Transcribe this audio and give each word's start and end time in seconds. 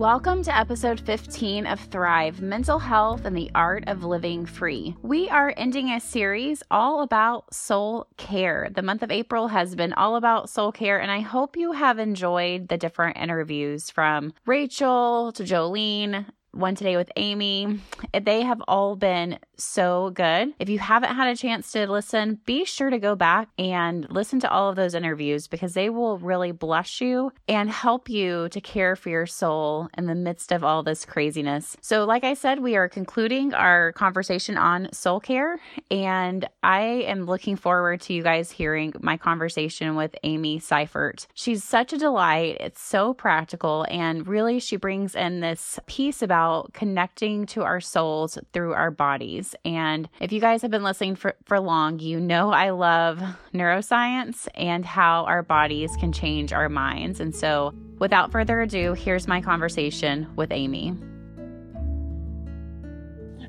Welcome 0.00 0.42
to 0.44 0.58
episode 0.58 0.98
15 0.98 1.66
of 1.66 1.78
Thrive 1.78 2.40
Mental 2.40 2.78
Health 2.78 3.26
and 3.26 3.36
the 3.36 3.50
Art 3.54 3.84
of 3.86 4.02
Living 4.02 4.46
Free. 4.46 4.96
We 5.02 5.28
are 5.28 5.52
ending 5.58 5.90
a 5.90 6.00
series 6.00 6.62
all 6.70 7.02
about 7.02 7.52
soul 7.52 8.06
care. 8.16 8.70
The 8.74 8.80
month 8.80 9.02
of 9.02 9.10
April 9.10 9.48
has 9.48 9.74
been 9.74 9.92
all 9.92 10.16
about 10.16 10.48
soul 10.48 10.72
care, 10.72 10.98
and 10.98 11.10
I 11.10 11.20
hope 11.20 11.54
you 11.54 11.72
have 11.72 11.98
enjoyed 11.98 12.68
the 12.68 12.78
different 12.78 13.18
interviews 13.18 13.90
from 13.90 14.32
Rachel 14.46 15.32
to 15.32 15.42
Jolene 15.42 16.24
one 16.52 16.74
today 16.74 16.96
with 16.96 17.10
Amy. 17.16 17.78
They 18.18 18.42
have 18.42 18.60
all 18.66 18.96
been 18.96 19.38
so 19.56 20.10
good. 20.10 20.52
If 20.58 20.68
you 20.68 20.78
haven't 20.78 21.14
had 21.14 21.28
a 21.28 21.36
chance 21.36 21.70
to 21.72 21.90
listen, 21.90 22.40
be 22.44 22.64
sure 22.64 22.90
to 22.90 22.98
go 22.98 23.14
back 23.14 23.48
and 23.58 24.06
listen 24.10 24.40
to 24.40 24.50
all 24.50 24.68
of 24.68 24.76
those 24.76 24.94
interviews 24.94 25.46
because 25.46 25.74
they 25.74 25.90
will 25.90 26.18
really 26.18 26.52
bless 26.52 27.00
you 27.00 27.32
and 27.46 27.70
help 27.70 28.08
you 28.08 28.48
to 28.48 28.60
care 28.60 28.96
for 28.96 29.10
your 29.10 29.26
soul 29.26 29.88
in 29.96 30.06
the 30.06 30.14
midst 30.14 30.50
of 30.50 30.64
all 30.64 30.82
this 30.82 31.04
craziness. 31.04 31.76
So, 31.80 32.04
like 32.04 32.24
I 32.24 32.34
said, 32.34 32.60
we 32.60 32.76
are 32.76 32.88
concluding 32.88 33.54
our 33.54 33.92
conversation 33.92 34.56
on 34.56 34.92
soul 34.92 35.20
care, 35.20 35.60
and 35.90 36.48
I 36.62 36.80
am 36.80 37.26
looking 37.26 37.56
forward 37.56 38.00
to 38.02 38.12
you 38.12 38.22
guys 38.22 38.50
hearing 38.50 38.92
my 39.00 39.16
conversation 39.16 39.94
with 39.94 40.16
Amy 40.24 40.58
Seiffert. 40.58 41.26
She's 41.34 41.62
such 41.62 41.92
a 41.92 41.98
delight. 41.98 42.56
It's 42.60 42.82
so 42.82 43.14
practical, 43.14 43.86
and 43.88 44.26
really, 44.26 44.58
she 44.58 44.76
brings 44.76 45.14
in 45.14 45.40
this 45.40 45.78
piece 45.86 46.22
about 46.22 46.39
connecting 46.72 47.46
to 47.46 47.62
our 47.62 47.80
souls 47.80 48.38
through 48.52 48.72
our 48.74 48.90
bodies. 48.90 49.54
And 49.64 50.08
if 50.20 50.32
you 50.32 50.40
guys 50.40 50.62
have 50.62 50.70
been 50.70 50.82
listening 50.82 51.16
for, 51.16 51.34
for 51.44 51.60
long, 51.60 51.98
you 51.98 52.20
know 52.20 52.50
I 52.50 52.70
love 52.70 53.20
neuroscience 53.54 54.48
and 54.54 54.84
how 54.84 55.24
our 55.24 55.42
bodies 55.42 55.96
can 55.98 56.12
change 56.12 56.52
our 56.52 56.68
minds. 56.68 57.20
And 57.20 57.34
so, 57.34 57.74
without 57.98 58.32
further 58.32 58.60
ado, 58.62 58.94
here's 58.94 59.28
my 59.28 59.40
conversation 59.40 60.26
with 60.36 60.50
Amy. 60.52 60.94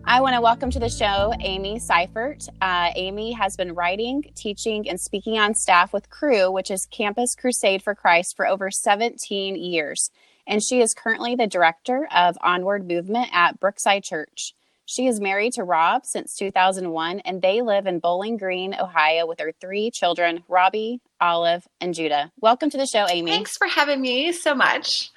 I 0.03 0.19
want 0.19 0.33
to 0.35 0.41
welcome 0.41 0.71
to 0.71 0.79
the 0.79 0.89
show 0.89 1.31
Amy 1.39 1.79
Seiffert. 1.79 2.49
Uh, 2.59 2.91
Amy 2.95 3.31
has 3.33 3.55
been 3.55 3.73
writing, 3.73 4.23
teaching, 4.35 4.89
and 4.89 4.99
speaking 4.99 5.37
on 5.37 5.53
staff 5.53 5.93
with 5.93 6.09
Cru, 6.09 6.51
which 6.51 6.71
is 6.71 6.87
Campus 6.87 7.35
Crusade 7.35 7.83
for 7.83 7.93
Christ, 7.93 8.35
for 8.35 8.47
over 8.47 8.71
17 8.71 9.55
years. 9.55 10.09
And 10.47 10.63
she 10.63 10.81
is 10.81 10.93
currently 10.93 11.35
the 11.35 11.47
director 11.47 12.07
of 12.13 12.37
Onward 12.41 12.87
Movement 12.87 13.29
at 13.31 13.59
Brookside 13.59 14.03
Church. 14.03 14.53
She 14.85 15.07
is 15.07 15.21
married 15.21 15.53
to 15.53 15.63
Rob 15.63 16.05
since 16.05 16.35
2001, 16.35 17.21
and 17.21 17.41
they 17.41 17.61
live 17.61 17.85
in 17.85 17.99
Bowling 17.99 18.35
Green, 18.35 18.75
Ohio, 18.75 19.25
with 19.25 19.37
their 19.37 19.53
three 19.61 19.89
children, 19.89 20.43
Robbie, 20.49 20.99
Olive, 21.21 21.65
and 21.79 21.93
Judah. 21.93 22.31
Welcome 22.41 22.69
to 22.71 22.77
the 22.77 22.85
show, 22.85 23.07
Amy. 23.09 23.31
Thanks 23.31 23.55
for 23.55 23.67
having 23.67 24.01
me 24.01 24.33
so 24.33 24.53
much. 24.53 25.11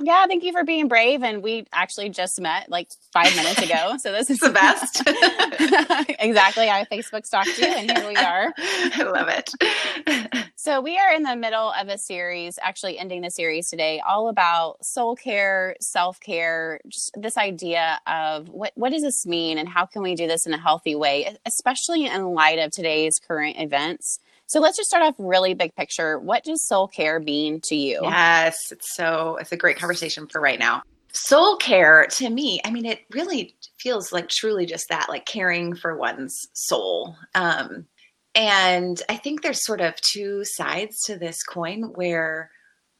Yeah, 0.00 0.26
thank 0.26 0.44
you 0.44 0.52
for 0.52 0.64
being 0.64 0.88
brave. 0.88 1.22
And 1.22 1.42
we 1.42 1.66
actually 1.72 2.08
just 2.10 2.40
met 2.40 2.70
like 2.70 2.88
five 3.12 3.34
minutes 3.36 3.62
ago. 3.62 3.96
So 4.08 4.12
this 4.12 4.30
is 4.30 4.38
the 4.38 4.50
best. 4.50 5.02
exactly. 6.20 6.68
I 6.70 6.86
Facebook 6.90 7.26
stalked 7.26 7.58
you, 7.58 7.66
and 7.66 7.90
here 7.90 8.08
we 8.08 8.14
are. 8.16 8.52
I 8.56 9.02
love 9.02 9.28
it. 9.28 10.46
so 10.56 10.80
we 10.80 10.96
are 10.98 11.12
in 11.12 11.24
the 11.24 11.34
middle 11.34 11.72
of 11.72 11.88
a 11.88 11.98
series, 11.98 12.58
actually 12.62 12.98
ending 12.98 13.22
the 13.22 13.30
series 13.30 13.68
today, 13.68 14.00
all 14.06 14.28
about 14.28 14.84
soul 14.84 15.16
care, 15.16 15.74
self 15.80 16.20
care, 16.20 16.80
just 16.88 17.10
this 17.20 17.36
idea 17.36 18.00
of 18.06 18.48
what 18.48 18.72
what 18.76 18.92
does 18.92 19.02
this 19.02 19.26
mean, 19.26 19.58
and 19.58 19.68
how 19.68 19.84
can 19.84 20.02
we 20.02 20.14
do 20.14 20.26
this 20.28 20.46
in 20.46 20.52
a 20.54 20.58
healthy 20.58 20.94
way, 20.94 21.36
especially 21.44 22.06
in 22.06 22.24
light 22.26 22.58
of 22.58 22.70
today's 22.70 23.18
current 23.18 23.56
events. 23.58 24.20
So 24.48 24.60
let's 24.60 24.78
just 24.78 24.88
start 24.88 25.04
off 25.04 25.14
really 25.18 25.52
big 25.52 25.74
picture. 25.74 26.18
What 26.18 26.42
does 26.42 26.66
soul 26.66 26.88
care 26.88 27.20
mean 27.20 27.60
to 27.64 27.76
you? 27.76 28.00
Yes, 28.02 28.56
it's 28.70 28.94
so 28.94 29.36
it's 29.36 29.52
a 29.52 29.58
great 29.58 29.76
conversation 29.76 30.26
for 30.26 30.40
right 30.40 30.58
now. 30.58 30.82
Soul 31.12 31.56
care 31.56 32.06
to 32.12 32.30
me, 32.30 32.60
I 32.64 32.70
mean, 32.70 32.86
it 32.86 33.00
really 33.12 33.54
feels 33.78 34.10
like 34.10 34.28
truly 34.28 34.64
just 34.64 34.88
that, 34.88 35.08
like 35.08 35.26
caring 35.26 35.74
for 35.74 35.96
one's 35.96 36.48
soul. 36.54 37.14
Um, 37.34 37.86
and 38.34 39.00
I 39.08 39.16
think 39.16 39.42
there's 39.42 39.64
sort 39.64 39.80
of 39.82 39.94
two 40.12 40.42
sides 40.44 41.02
to 41.06 41.18
this 41.18 41.42
coin 41.42 41.92
where 41.94 42.50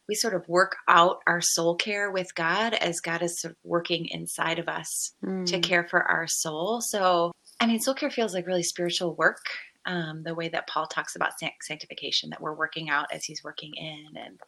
we 0.06 0.15
sort 0.15 0.34
of 0.34 0.49
work 0.49 0.77
out 0.87 1.19
our 1.27 1.41
soul 1.41 1.77
care 1.77 2.11
with 2.11 2.34
God 2.34 2.75
as 2.75 3.01
God 3.01 3.22
is 3.22 3.41
sort 3.41 3.53
of 3.53 3.59
working 3.62 4.06
inside 4.11 4.59
of 4.59 4.69
us 4.69 5.12
mm. 5.25 5.47
to 5.47 5.61
care 5.61 5.87
for 5.89 6.03
our 6.03 6.27
soul. 6.27 6.81
So, 6.81 7.33
I 7.61 7.67
mean, 7.67 7.81
soul 7.81 7.95
care 7.95 8.11
feels 8.11 8.34
like 8.34 8.47
really 8.47 8.62
spiritual 8.62 9.15
work 9.15 9.45
um, 9.88 10.22
the 10.22 10.34
way 10.34 10.49
that 10.50 10.69
Paul 10.69 10.87
talks 10.87 11.16
about 11.16 11.32
sanctification 11.62 12.31
that 12.31 12.41
we're 12.41 12.54
working 12.54 12.91
out 12.91 13.06
as 13.12 13.25
he's 13.25 13.43
working 13.43 13.75
in. 13.75 14.06
And 14.16 14.38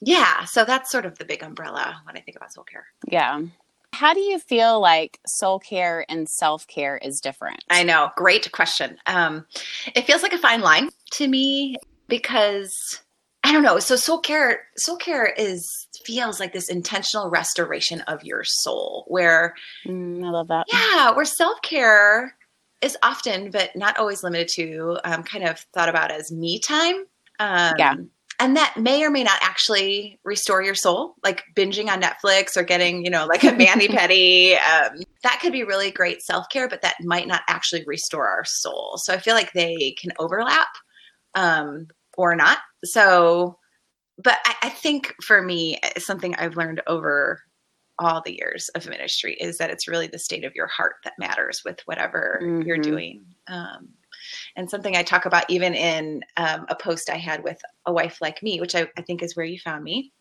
yeah, 0.00 0.44
so 0.44 0.64
that's 0.64 0.90
sort 0.90 1.06
of 1.06 1.16
the 1.16 1.24
big 1.24 1.42
umbrella 1.42 2.02
when 2.04 2.16
I 2.16 2.20
think 2.20 2.36
about 2.36 2.52
soul 2.52 2.64
care. 2.64 2.86
Yeah. 3.08 3.40
How 3.94 4.14
do 4.14 4.20
you 4.20 4.38
feel 4.38 4.80
like 4.80 5.20
soul 5.26 5.60
care 5.60 6.04
and 6.08 6.28
self 6.28 6.66
care 6.66 6.98
is 6.98 7.20
different? 7.20 7.62
I 7.70 7.84
know. 7.84 8.10
Great 8.16 8.50
question. 8.50 8.98
Um, 9.06 9.46
it 9.94 10.06
feels 10.06 10.22
like 10.22 10.32
a 10.32 10.38
fine 10.38 10.60
line 10.60 10.90
to 11.12 11.28
me 11.28 11.76
because 12.08 12.72
I 13.44 13.52
don't 13.52 13.62
know. 13.62 13.78
So 13.78 13.96
soul 13.96 14.18
care, 14.18 14.64
soul 14.76 14.96
care 14.96 15.26
is 15.26 15.64
feels 16.04 16.40
like 16.40 16.52
this 16.52 16.68
intentional 16.68 17.30
restoration 17.30 18.00
of 18.02 18.24
your 18.24 18.42
soul 18.44 19.04
where 19.06 19.54
mm, 19.86 20.24
I 20.24 20.30
love 20.30 20.48
that. 20.48 20.66
Yeah, 20.72 21.12
where 21.14 21.24
self 21.24 21.62
care 21.62 22.34
is 22.82 22.96
often, 23.02 23.50
but 23.50 23.74
not 23.76 23.96
always 23.96 24.22
limited 24.22 24.48
to, 24.48 24.98
um, 25.04 25.22
kind 25.22 25.44
of 25.44 25.58
thought 25.72 25.88
about 25.88 26.10
as 26.10 26.32
me 26.32 26.58
time. 26.58 27.04
Um, 27.38 27.74
yeah. 27.78 27.94
And 28.38 28.56
that 28.56 28.76
may 28.76 29.04
or 29.04 29.10
may 29.10 29.22
not 29.22 29.38
actually 29.40 30.18
restore 30.24 30.62
your 30.62 30.74
soul, 30.74 31.14
like 31.22 31.44
binging 31.54 31.88
on 31.88 32.02
Netflix 32.02 32.56
or 32.56 32.64
getting, 32.64 33.04
you 33.04 33.10
know, 33.10 33.24
like 33.26 33.44
a 33.44 33.52
mani 33.52 33.86
pedi. 33.88 34.54
Um, 34.54 34.98
that 35.22 35.38
could 35.40 35.52
be 35.52 35.62
really 35.62 35.92
great 35.92 36.22
self 36.22 36.46
care, 36.50 36.68
but 36.68 36.82
that 36.82 36.96
might 37.02 37.28
not 37.28 37.42
actually 37.48 37.84
restore 37.86 38.26
our 38.26 38.44
soul. 38.44 38.94
So 38.96 39.14
I 39.14 39.18
feel 39.18 39.34
like 39.34 39.52
they 39.52 39.94
can 40.00 40.10
overlap 40.18 40.66
um, 41.36 41.86
or 42.16 42.34
not. 42.34 42.58
So, 42.84 43.58
but 44.18 44.38
I, 44.44 44.54
I 44.62 44.68
think 44.70 45.14
for 45.22 45.40
me, 45.40 45.78
something 45.98 46.34
I've 46.34 46.56
learned 46.56 46.82
over 46.88 47.40
all 48.04 48.22
the 48.24 48.36
years 48.36 48.68
of 48.74 48.88
ministry 48.88 49.34
is 49.40 49.58
that 49.58 49.70
it's 49.70 49.88
really 49.88 50.06
the 50.06 50.18
state 50.18 50.44
of 50.44 50.54
your 50.54 50.66
heart 50.66 50.96
that 51.04 51.18
matters 51.18 51.62
with 51.64 51.80
whatever 51.86 52.40
mm-hmm. 52.42 52.62
you're 52.62 52.78
doing. 52.78 53.24
Um, 53.48 53.88
and 54.56 54.70
something 54.70 54.96
I 54.96 55.02
talk 55.02 55.26
about 55.26 55.44
even 55.48 55.74
in 55.74 56.22
um, 56.36 56.66
a 56.68 56.76
post 56.76 57.10
I 57.10 57.16
had 57.16 57.42
with 57.42 57.60
a 57.86 57.92
wife 57.92 58.18
like 58.20 58.42
me, 58.42 58.60
which 58.60 58.74
I, 58.74 58.86
I 58.96 59.02
think 59.02 59.22
is 59.22 59.36
where 59.36 59.46
you 59.46 59.58
found 59.58 59.84
me. 59.84 60.12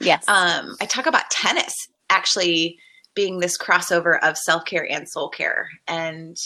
Yes. 0.00 0.28
Um, 0.28 0.76
I 0.80 0.86
talk 0.86 1.06
about 1.06 1.30
tennis 1.30 1.74
actually 2.10 2.78
being 3.14 3.40
this 3.40 3.58
crossover 3.58 4.18
of 4.22 4.36
self 4.36 4.64
care 4.66 4.86
and 4.90 5.08
soul 5.08 5.30
care, 5.30 5.68
and 5.88 6.36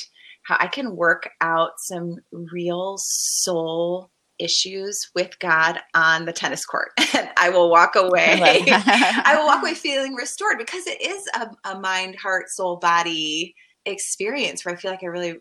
how 0.45 0.57
I 0.59 0.69
can 0.69 0.97
work 0.97 1.29
out 1.41 1.73
some 1.79 2.17
real 2.33 2.95
soul 2.99 4.11
issues 4.41 5.11
with 5.15 5.39
God 5.39 5.79
on 5.95 6.25
the 6.25 6.33
tennis 6.33 6.65
court. 6.65 6.91
And 7.15 7.29
I 7.37 7.51
will 7.51 7.71
walk 7.71 7.95
away. 7.95 8.39
I, 8.43 9.37
will 9.39 9.47
walk 9.47 9.63
away 9.63 9.75
feeling 9.75 10.15
restored 10.15 10.59
because 10.59 10.87
it 10.87 11.01
is 11.01 11.29
a, 11.35 11.51
a 11.71 11.79
mind, 11.79 12.17
heart, 12.17 12.49
soul, 12.49 12.77
body 12.77 13.55
experience 13.87 14.65
where 14.65 14.75
I 14.75 14.79
feel 14.79 14.91
like 14.91 15.03
I 15.03 15.07
really 15.07 15.39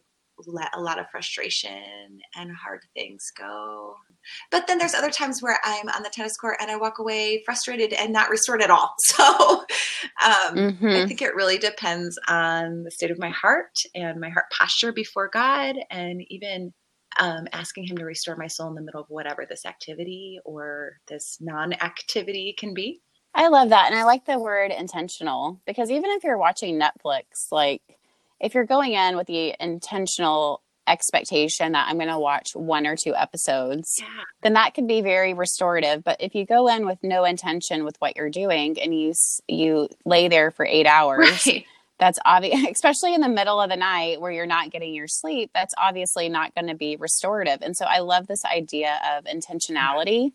let 0.47 0.69
a 0.73 0.79
lot 0.79 0.99
of 0.99 1.09
frustration 1.11 2.19
and 2.35 2.51
hard 2.55 2.81
things 2.93 3.31
go. 3.37 3.95
But 4.51 4.67
then 4.67 4.77
there's 4.77 4.93
other 4.93 5.09
times 5.09 5.41
where 5.41 5.59
I'm 5.63 5.89
on 5.89 6.03
the 6.03 6.09
tennis 6.09 6.37
court 6.37 6.57
and 6.61 6.69
I 6.69 6.75
walk 6.75 6.99
away 6.99 7.43
frustrated 7.45 7.93
and 7.93 8.13
not 8.13 8.29
restored 8.29 8.61
at 8.61 8.71
all. 8.71 8.95
So 9.19 9.65
um, 10.23 10.55
mm-hmm. 10.55 10.87
I 10.87 11.05
think 11.05 11.21
it 11.21 11.35
really 11.35 11.57
depends 11.57 12.17
on 12.27 12.83
the 12.83 12.91
state 12.91 13.11
of 13.11 13.19
my 13.19 13.29
heart 13.29 13.79
and 13.93 14.19
my 14.19 14.29
heart 14.29 14.45
posture 14.51 14.93
before 14.93 15.29
God 15.29 15.75
and 15.89 16.21
even 16.29 16.73
um, 17.17 17.47
asking 17.53 17.85
him 17.85 17.97
to 17.97 18.05
restore 18.05 18.35
my 18.35 18.47
soul 18.47 18.67
in 18.69 18.75
the 18.75 18.81
middle 18.81 19.01
of 19.01 19.09
whatever 19.09 19.45
this 19.45 19.65
activity 19.65 20.39
or 20.45 20.97
this 21.07 21.37
non 21.41 21.73
activity 21.73 22.55
can 22.57 22.73
be. 22.73 23.01
I 23.33 23.47
love 23.47 23.69
that. 23.69 23.91
And 23.91 23.99
I 23.99 24.03
like 24.03 24.25
the 24.25 24.39
word 24.39 24.71
intentional 24.71 25.61
because 25.65 25.91
even 25.91 26.09
if 26.11 26.23
you're 26.23 26.37
watching 26.37 26.79
Netflix, 26.79 27.51
like 27.51 27.81
if 28.39 28.53
you're 28.53 28.65
going 28.65 28.93
in 28.93 29.17
with 29.17 29.27
the 29.27 29.55
intentional 29.59 30.61
expectation 30.87 31.73
that 31.73 31.87
I'm 31.87 31.97
going 31.97 32.09
to 32.09 32.17
watch 32.17 32.55
one 32.55 32.87
or 32.87 32.95
two 32.95 33.15
episodes, 33.15 33.97
yeah. 33.99 34.07
then 34.41 34.53
that 34.53 34.73
can 34.73 34.87
be 34.87 35.01
very 35.01 35.35
restorative. 35.35 36.03
But 36.03 36.17
if 36.19 36.33
you 36.33 36.45
go 36.45 36.67
in 36.67 36.87
with 36.87 36.97
no 37.03 37.23
intention 37.25 37.85
with 37.85 37.95
what 37.99 38.15
you're 38.15 38.31
doing 38.31 38.79
and 38.79 38.99
you 38.99 39.13
you 39.47 39.89
lay 40.05 40.27
there 40.27 40.49
for 40.49 40.65
8 40.65 40.87
hours, 40.87 41.45
right 41.45 41.65
that's 41.99 42.17
obvious, 42.25 42.65
especially 42.71 43.13
in 43.13 43.21
the 43.21 43.29
middle 43.29 43.61
of 43.61 43.69
the 43.69 43.75
night 43.75 44.19
where 44.19 44.31
you're 44.31 44.45
not 44.45 44.71
getting 44.71 44.93
your 44.93 45.07
sleep, 45.07 45.51
that's 45.53 45.73
obviously 45.77 46.29
not 46.29 46.55
going 46.55 46.67
to 46.67 46.75
be 46.75 46.95
restorative. 46.95 47.61
And 47.61 47.75
so 47.75 47.85
I 47.85 47.99
love 47.99 48.27
this 48.27 48.43
idea 48.45 48.99
of 49.15 49.25
intentionality. 49.25 50.31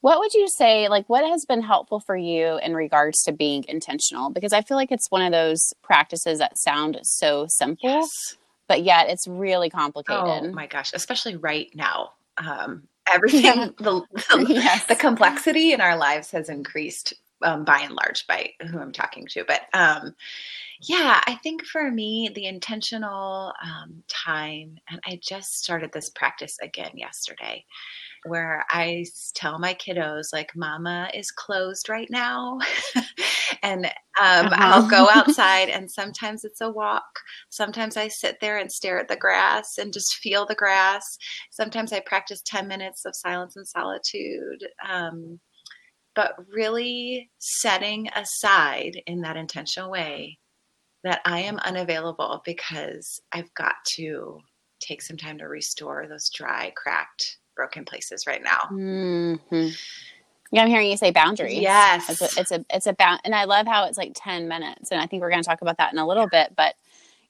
What 0.00 0.18
would 0.18 0.34
you 0.34 0.48
say, 0.48 0.88
like, 0.88 1.08
what 1.08 1.24
has 1.24 1.46
been 1.46 1.62
helpful 1.62 1.98
for 1.98 2.14
you 2.14 2.58
in 2.58 2.74
regards 2.74 3.22
to 3.22 3.32
being 3.32 3.64
intentional? 3.68 4.28
Because 4.28 4.52
I 4.52 4.60
feel 4.60 4.76
like 4.76 4.92
it's 4.92 5.10
one 5.10 5.22
of 5.22 5.32
those 5.32 5.72
practices 5.82 6.40
that 6.40 6.58
sound 6.58 6.98
so 7.04 7.46
simple, 7.48 7.88
yes. 7.88 8.36
but 8.68 8.82
yet 8.82 9.08
it's 9.08 9.26
really 9.26 9.70
complicated. 9.70 10.50
Oh 10.50 10.52
my 10.52 10.66
gosh, 10.66 10.92
especially 10.92 11.36
right 11.36 11.70
now. 11.74 12.10
Um, 12.36 12.82
everything, 13.10 13.44
yeah. 13.44 13.68
the, 13.78 14.02
the, 14.12 14.46
yes. 14.48 14.84
the 14.86 14.96
complexity 14.96 15.72
in 15.72 15.80
our 15.80 15.96
lives 15.96 16.30
has 16.32 16.50
increased 16.50 17.14
um, 17.42 17.64
by 17.64 17.78
and 17.78 17.94
large 17.94 18.26
by 18.26 18.50
who 18.70 18.78
I'm 18.78 18.92
talking 18.92 19.26
to. 19.28 19.44
But 19.44 19.62
um, 19.72 20.14
yeah, 20.88 21.22
I 21.26 21.36
think 21.36 21.64
for 21.64 21.90
me, 21.90 22.30
the 22.34 22.46
intentional 22.46 23.52
um, 23.62 24.02
time, 24.08 24.76
and 24.90 25.00
I 25.06 25.18
just 25.22 25.58
started 25.58 25.90
this 25.92 26.10
practice 26.10 26.56
again 26.60 26.90
yesterday, 26.94 27.64
where 28.26 28.64
I 28.68 29.06
tell 29.34 29.58
my 29.58 29.74
kiddos, 29.74 30.32
like, 30.32 30.50
Mama 30.54 31.10
is 31.14 31.30
closed 31.30 31.88
right 31.88 32.08
now. 32.10 32.58
and 33.62 33.86
um, 33.86 33.92
uh-huh. 34.18 34.54
I'll 34.56 34.88
go 34.88 35.08
outside, 35.14 35.70
and 35.70 35.90
sometimes 35.90 36.44
it's 36.44 36.60
a 36.60 36.70
walk. 36.70 37.20
Sometimes 37.48 37.96
I 37.96 38.08
sit 38.08 38.38
there 38.40 38.58
and 38.58 38.70
stare 38.70 38.98
at 38.98 39.08
the 39.08 39.16
grass 39.16 39.78
and 39.78 39.92
just 39.92 40.16
feel 40.16 40.44
the 40.44 40.54
grass. 40.54 41.16
Sometimes 41.50 41.92
I 41.92 42.00
practice 42.00 42.42
10 42.44 42.68
minutes 42.68 43.04
of 43.06 43.16
silence 43.16 43.56
and 43.56 43.66
solitude. 43.66 44.66
Um, 44.86 45.40
but 46.14 46.36
really 46.52 47.28
setting 47.38 48.08
aside 48.14 49.02
in 49.08 49.22
that 49.22 49.36
intentional 49.36 49.90
way 49.90 50.38
that 51.04 51.20
I 51.24 51.40
am 51.40 51.58
unavailable 51.58 52.42
because 52.44 53.20
I've 53.32 53.52
got 53.54 53.74
to 53.96 54.40
take 54.80 55.02
some 55.02 55.16
time 55.16 55.38
to 55.38 55.44
restore 55.44 56.06
those 56.08 56.30
dry, 56.30 56.72
cracked, 56.74 57.38
broken 57.54 57.84
places 57.84 58.26
right 58.26 58.42
now. 58.42 58.58
Mm-hmm. 58.72 59.68
Yeah, 60.50 60.62
I'm 60.62 60.68
hearing 60.68 60.90
you 60.90 60.96
say 60.96 61.10
boundaries. 61.10 61.58
Yes, 61.58 62.10
it's 62.10 62.20
a 62.20 62.40
it's 62.40 62.52
a, 62.52 62.64
it's 62.70 62.86
a 62.86 62.92
bound, 62.92 63.20
and 63.24 63.34
I 63.34 63.44
love 63.44 63.66
how 63.66 63.86
it's 63.86 63.98
like 63.98 64.12
ten 64.14 64.48
minutes, 64.48 64.90
and 64.90 65.00
I 65.00 65.06
think 65.06 65.20
we're 65.20 65.30
going 65.30 65.42
to 65.42 65.48
talk 65.48 65.62
about 65.62 65.78
that 65.78 65.92
in 65.92 65.98
a 65.98 66.06
little 66.06 66.28
bit. 66.28 66.54
But 66.56 66.74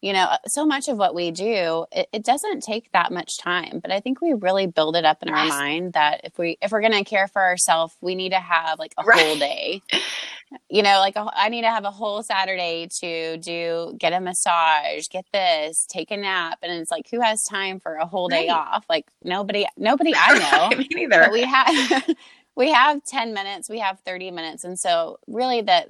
you 0.04 0.12
know 0.12 0.24
uh, 0.24 0.36
so 0.46 0.66
much 0.66 0.88
of 0.88 0.98
what 0.98 1.14
we 1.14 1.30
do 1.30 1.86
it, 1.90 2.08
it, 2.12 2.22
doesn't 2.22 2.62
take 2.62 2.92
that 2.92 3.10
much 3.10 3.38
time 3.38 3.80
but 3.80 3.90
i 3.90 4.00
think 4.00 4.20
we 4.20 4.34
really 4.34 4.66
build 4.66 4.96
it 4.96 5.04
up 5.04 5.22
in 5.22 5.28
yes. 5.28 5.38
our 5.38 5.58
mind 5.58 5.94
that 5.94 6.20
if 6.24 6.36
we 6.38 6.58
if 6.60 6.70
we're 6.72 6.82
going 6.82 6.92
to 6.92 7.04
care 7.04 7.26
for 7.26 7.40
ourselves 7.42 7.96
we 8.02 8.14
need 8.14 8.30
to 8.30 8.38
have 8.38 8.78
like 8.78 8.92
a 8.98 9.04
right. 9.04 9.18
whole 9.18 9.36
day 9.36 9.80
you 10.68 10.82
know 10.82 10.98
like 10.98 11.16
a, 11.16 11.28
I 11.34 11.48
need 11.48 11.62
to 11.62 11.70
have 11.70 11.84
a 11.84 11.90
whole 11.90 12.22
saturday 12.22 12.88
to 13.00 13.36
do 13.38 13.94
get 13.98 14.12
a 14.12 14.20
massage 14.20 15.08
get 15.08 15.24
this 15.32 15.86
take 15.88 16.10
a 16.10 16.16
nap 16.16 16.58
and 16.62 16.72
it's 16.72 16.90
like 16.90 17.08
who 17.10 17.20
has 17.20 17.44
time 17.44 17.80
for 17.80 17.94
a 17.94 18.06
whole 18.06 18.28
day 18.28 18.48
right. 18.48 18.56
off 18.56 18.84
like 18.88 19.06
nobody 19.22 19.66
nobody 19.76 20.12
i 20.16 20.70
know 20.70 20.76
me 20.76 20.88
neither 20.92 21.24
but 21.24 21.32
we 21.32 21.42
have 21.42 22.04
we 22.56 22.70
have 22.72 23.04
10 23.04 23.34
minutes 23.34 23.68
we 23.68 23.78
have 23.78 24.00
30 24.00 24.30
minutes 24.30 24.64
and 24.64 24.78
so 24.78 25.18
really 25.26 25.62
that 25.62 25.88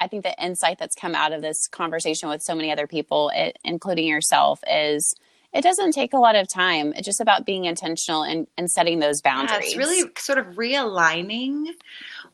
I 0.00 0.08
think 0.08 0.24
the 0.24 0.34
insight 0.44 0.80
that's 0.80 0.96
come 0.96 1.14
out 1.14 1.32
of 1.32 1.42
this 1.42 1.68
conversation 1.68 2.28
with 2.28 2.42
so 2.42 2.56
many 2.56 2.72
other 2.72 2.88
people, 2.88 3.30
it, 3.32 3.56
including 3.62 4.08
yourself, 4.08 4.60
is 4.68 5.14
it 5.52 5.62
doesn't 5.62 5.92
take 5.92 6.12
a 6.12 6.18
lot 6.18 6.34
of 6.34 6.48
time. 6.48 6.92
It's 6.96 7.06
just 7.06 7.20
about 7.20 7.46
being 7.46 7.66
intentional 7.66 8.24
and, 8.24 8.46
and 8.58 8.70
setting 8.70 8.98
those 8.98 9.20
boundaries. 9.20 9.60
Yeah, 9.60 9.66
it's 9.66 9.76
really 9.76 10.10
sort 10.18 10.38
of 10.38 10.46
realigning 10.56 11.66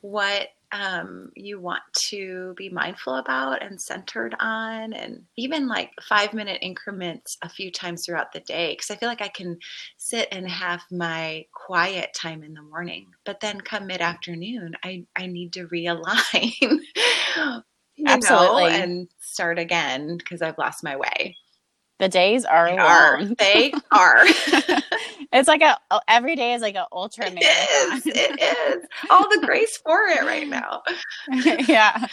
what 0.01 0.49
um, 0.73 1.31
you 1.35 1.61
want 1.61 1.83
to 2.09 2.55
be 2.57 2.69
mindful 2.69 3.17
about 3.17 3.63
and 3.63 3.81
centered 3.81 4.35
on, 4.39 4.93
and 4.93 5.23
even 5.37 5.67
like 5.67 5.91
five 6.03 6.35
minute 6.35 6.59
increments 6.63 7.37
a 7.43 7.49
few 7.49 7.71
times 7.71 8.05
throughout 8.05 8.33
the 8.33 8.41
day. 8.41 8.73
Because 8.73 8.91
I 8.91 8.97
feel 8.97 9.09
like 9.09 9.23
I 9.23 9.29
can 9.29 9.59
sit 9.97 10.29
and 10.33 10.49
have 10.49 10.83
my 10.91 11.45
quiet 11.53 12.13
time 12.15 12.43
in 12.43 12.55
the 12.55 12.63
morning, 12.63 13.07
but 13.25 13.41
then 13.41 13.61
come 13.61 13.87
mid 13.87 14.01
afternoon, 14.01 14.75
I, 14.85 15.05
I 15.17 15.27
need 15.27 15.53
to 15.55 15.69
realign 15.69 16.81
Absolutely. 18.07 18.63
Know, 18.63 18.69
and 18.69 19.09
start 19.19 19.59
again 19.59 20.17
because 20.19 20.43
I've 20.43 20.59
lost 20.59 20.85
my 20.85 20.97
way. 20.97 21.37
The 21.99 22.09
days 22.09 22.45
are 22.45 22.71
they 22.71 22.77
long. 22.77 22.87
Are. 22.87 23.25
They 23.39 23.73
are. 23.91 24.25
it's 25.33 25.49
like 25.49 25.63
a 25.63 25.77
every 26.07 26.37
day 26.37 26.55
is 26.55 26.63
like 26.63 26.77
an 26.77 26.87
ultra 26.93 27.25
marathon. 27.25 27.43
It 27.43 28.07
is. 28.07 28.07
It 28.07 28.41
is. 28.41 28.87
All 29.11 29.29
the 29.29 29.45
grace 29.45 29.77
for 29.79 30.03
it 30.07 30.23
right 30.23 30.49
now. 30.49 30.83
yeah. 31.69 32.07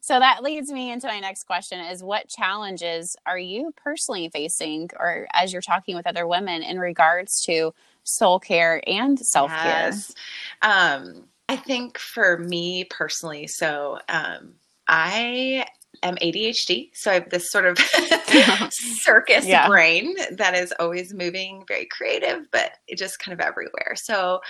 So 0.00 0.18
that 0.18 0.42
leads 0.42 0.70
me 0.70 0.92
into 0.92 1.08
my 1.08 1.18
next 1.18 1.44
question 1.44 1.80
is 1.80 2.02
what 2.02 2.28
challenges 2.28 3.16
are 3.26 3.38
you 3.38 3.74
personally 3.76 4.28
facing 4.28 4.90
or 4.98 5.26
as 5.32 5.52
you're 5.52 5.62
talking 5.62 5.96
with 5.96 6.06
other 6.06 6.26
women 6.26 6.62
in 6.62 6.78
regards 6.78 7.42
to 7.44 7.74
soul 8.04 8.38
care 8.38 8.82
and 8.86 9.18
self-care? 9.18 9.86
Yes. 9.86 10.14
Um 10.62 11.24
I 11.48 11.56
think 11.56 11.98
for 11.98 12.38
me 12.38 12.84
personally, 12.84 13.48
so 13.48 13.98
um 14.08 14.54
I 14.86 15.66
am 16.02 16.16
ADHD, 16.16 16.90
so 16.94 17.10
I 17.10 17.14
have 17.14 17.30
this 17.30 17.50
sort 17.50 17.66
of 17.66 17.78
circus 18.70 19.46
yeah. 19.46 19.68
brain 19.68 20.14
that 20.36 20.54
is 20.54 20.72
always 20.78 21.12
moving, 21.14 21.64
very 21.68 21.86
creative, 21.86 22.46
but 22.50 22.72
just 22.96 23.18
kind 23.18 23.32
of 23.32 23.44
everywhere. 23.44 23.94
So 23.96 24.40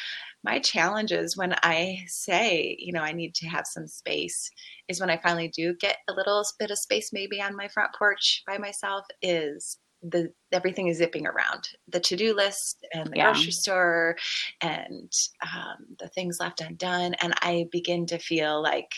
my 0.44 0.59
challenge 0.59 1.12
is 1.12 1.37
when 1.37 1.55
I 1.62 2.05
say, 2.06 2.77
you 2.79 2.93
know, 2.93 3.03
I 3.03 3.12
need 3.12 3.35
to 3.37 3.49
have 3.49 3.67
some 3.67 3.87
space 3.87 4.50
is 4.89 5.00
when 5.00 5.11
I 5.11 5.17
finally 5.17 5.49
do 5.49 5.75
get 5.75 5.99
a 6.09 6.12
little 6.12 6.44
bit 6.59 6.71
of 6.71 6.79
space 6.79 7.11
maybe 7.12 7.41
on 7.41 7.56
my 7.56 7.69
front 7.69 7.91
porch 7.97 8.43
by 8.47 8.59
myself 8.59 9.05
is 9.21 9.79
the 10.03 10.33
everything 10.50 10.89
is 10.89 10.99
zipping 10.99 11.27
around 11.27 11.69
the 11.89 12.00
to-do 12.00 12.35
list 12.35 12.85
and 12.93 13.12
the 13.12 13.19
yeah. 13.19 13.33
grocery 13.33 13.53
store 13.53 14.17
and 14.61 15.12
um, 15.43 15.87
the 16.00 16.09
things 16.09 16.39
left 16.41 16.61
undone 16.61 17.15
and 17.15 17.33
i 17.41 17.67
begin 17.71 18.05
to 18.05 18.19
feel 18.19 18.61
like 18.61 18.91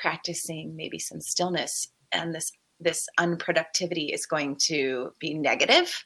practicing 0.00 0.74
maybe 0.74 0.98
some 0.98 1.20
stillness 1.20 1.88
and 2.12 2.34
this 2.34 2.50
this 2.82 3.06
unproductivity 3.18 4.12
is 4.12 4.24
going 4.24 4.56
to 4.56 5.12
be 5.18 5.34
negative. 5.34 6.02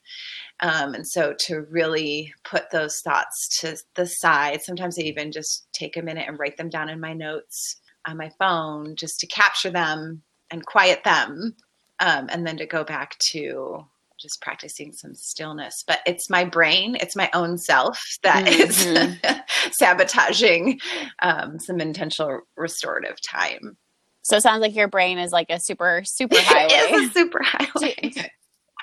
Um, 0.58 0.94
and 0.94 1.06
so 1.06 1.32
to 1.46 1.60
really 1.70 2.34
put 2.42 2.70
those 2.70 2.98
thoughts 2.98 3.60
to 3.60 3.76
the 3.94 4.06
side, 4.06 4.60
sometimes 4.62 4.98
I 4.98 5.02
even 5.02 5.30
just 5.30 5.68
take 5.72 5.96
a 5.96 6.02
minute 6.02 6.26
and 6.26 6.36
write 6.36 6.56
them 6.56 6.68
down 6.68 6.88
in 6.88 6.98
my 6.98 7.12
notes 7.12 7.76
on 8.08 8.16
my 8.16 8.28
phone 8.40 8.96
just 8.96 9.20
to 9.20 9.28
capture 9.28 9.70
them 9.70 10.22
and 10.50 10.66
quiet 10.66 11.04
them. 11.04 11.54
Um, 12.00 12.26
and 12.28 12.44
then 12.44 12.56
to 12.56 12.66
go 12.66 12.82
back 12.82 13.16
to 13.30 13.86
just 14.18 14.40
practicing 14.40 14.92
some 14.92 15.14
stillness. 15.14 15.84
But 15.86 16.00
it's 16.06 16.28
my 16.28 16.44
brain, 16.44 16.96
it's 17.00 17.14
my 17.14 17.30
own 17.34 17.56
self 17.56 18.02
that 18.22 18.46
mm-hmm. 18.48 19.26
is 19.68 19.76
sabotaging 19.76 20.80
um, 21.22 21.60
some 21.60 21.80
intentional 21.80 22.40
restorative 22.56 23.20
time. 23.20 23.76
So 24.24 24.36
it 24.36 24.42
sounds 24.42 24.62
like 24.62 24.74
your 24.74 24.88
brain 24.88 25.18
is 25.18 25.32
like 25.32 25.50
a 25.50 25.60
super, 25.60 26.02
super 26.04 26.36
highway. 26.38 26.68
it 26.72 26.94
is 26.94 27.10
a 27.10 27.12
super 27.12 27.40
highway. 27.42 27.94
Do, 28.00 28.22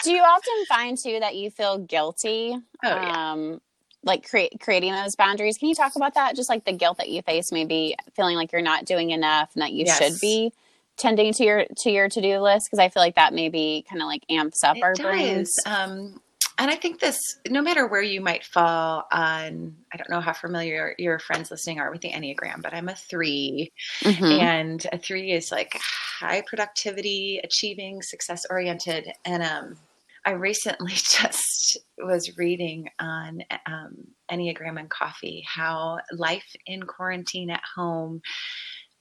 do, 0.04 0.12
you 0.12 0.22
often 0.22 0.66
find 0.70 0.98
too 0.98 1.20
that 1.20 1.36
you 1.36 1.50
feel 1.50 1.80
guilty? 1.80 2.56
Oh, 2.56 2.62
yeah. 2.84 3.32
Um, 3.32 3.62
like 4.04 4.28
create, 4.28 4.60
creating 4.62 4.94
those 4.94 5.16
boundaries. 5.16 5.58
Can 5.58 5.68
you 5.68 5.76
talk 5.76 5.96
about 5.96 6.14
that? 6.14 6.36
Just 6.36 6.48
like 6.48 6.66
the 6.66 6.74
guilt 6.74 6.98
that 6.98 7.10
you 7.10 7.24
face, 7.24 7.52
maybe 7.52 7.96
feeling 8.16 8.36
like 8.36 8.52
you're 8.52 8.62
not 8.62 8.86
doing 8.86 9.10
enough 9.10 9.50
and 9.56 9.64
that 9.64 9.74
you 9.74 9.86
yes. 9.86 9.98
should 9.98 10.20
be 10.20 10.54
tending 10.98 11.34
to 11.34 11.44
your 11.44 11.66
to 11.78 11.90
your 11.90 12.08
to 12.08 12.22
do 12.22 12.40
list 12.40 12.68
because 12.68 12.80
I 12.80 12.90
feel 12.90 13.02
like 13.02 13.16
that 13.16 13.34
maybe 13.34 13.84
kind 13.90 14.02
of 14.02 14.08
like 14.08 14.24
amps 14.30 14.64
up 14.64 14.78
it 14.78 14.84
our 14.84 14.94
does. 14.94 15.06
brains. 15.06 15.60
Um, 15.66 16.22
and 16.62 16.70
I 16.70 16.76
think 16.76 17.00
this, 17.00 17.18
no 17.50 17.60
matter 17.60 17.88
where 17.88 18.04
you 18.04 18.22
might 18.22 18.46
fall 18.46 19.06
on, 19.12 19.76
I 19.92 19.98
don't 19.98 20.12
know 20.12 20.22
how 20.22 20.34
familiar 20.34 20.94
your 21.00 21.18
friends 21.18 21.50
listening 21.50 21.80
are 21.80 21.92
with 21.92 22.02
the 22.02 22.12
Enneagram, 22.12 22.62
but 22.62 22.72
I'm 22.72 22.88
a 22.88 22.94
3 22.94 23.72
mm-hmm. 24.04 24.24
and 24.24 24.86
a 24.92 25.00
three 25.00 25.32
is 25.32 25.52
like 25.52 25.76
high 26.20 26.44
productivity, 26.46 27.42
achieving, 27.44 28.04
success 28.04 28.46
oriented. 28.48 29.12
And 29.26 29.42
um, 29.42 29.78
I 30.24 30.34
recently 30.34 30.92
just 30.96 31.80
was 31.98 32.38
reading 32.38 32.90
on 33.00 33.42
um, 33.66 33.96
Enneagram 34.32 34.80
and 34.80 34.88
coffee 34.88 35.44
how 35.48 35.98
life 36.12 36.56
in 36.68 36.84
quarantine 36.84 37.50
at 37.50 37.64
home 37.76 38.22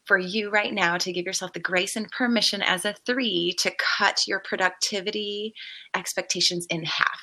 for 0.06 0.16
you 0.16 0.48
right 0.48 0.72
now 0.72 0.96
to 0.96 1.12
give 1.12 1.26
yourself 1.26 1.52
the 1.52 1.60
grace 1.60 1.94
and 1.94 2.10
permission 2.10 2.62
as 2.62 2.86
a 2.86 2.94
three 3.04 3.54
to 3.58 3.70
cut 3.98 4.22
your 4.26 4.40
productivity 4.40 5.52
expectations 5.94 6.66
in 6.70 6.84
half. 6.84 7.20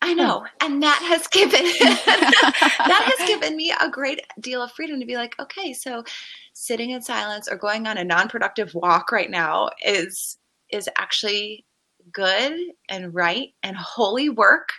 I 0.00 0.14
know. 0.14 0.46
And 0.60 0.82
that 0.82 1.02
has 1.02 1.26
given 1.28 1.64
that 1.80 3.14
has 3.18 3.28
given 3.28 3.56
me 3.56 3.74
a 3.80 3.90
great 3.90 4.20
deal 4.40 4.62
of 4.62 4.72
freedom 4.72 5.00
to 5.00 5.06
be 5.06 5.16
like, 5.16 5.34
okay, 5.40 5.72
so 5.72 6.04
sitting 6.52 6.90
in 6.90 7.02
silence 7.02 7.48
or 7.48 7.56
going 7.56 7.86
on 7.86 7.98
a 7.98 8.04
non-productive 8.04 8.74
walk 8.74 9.10
right 9.12 9.30
now 9.30 9.70
is 9.84 10.38
is 10.70 10.88
actually 10.96 11.64
good 12.12 12.58
and 12.88 13.14
right 13.14 13.54
and 13.62 13.76
holy 13.76 14.28
work. 14.28 14.70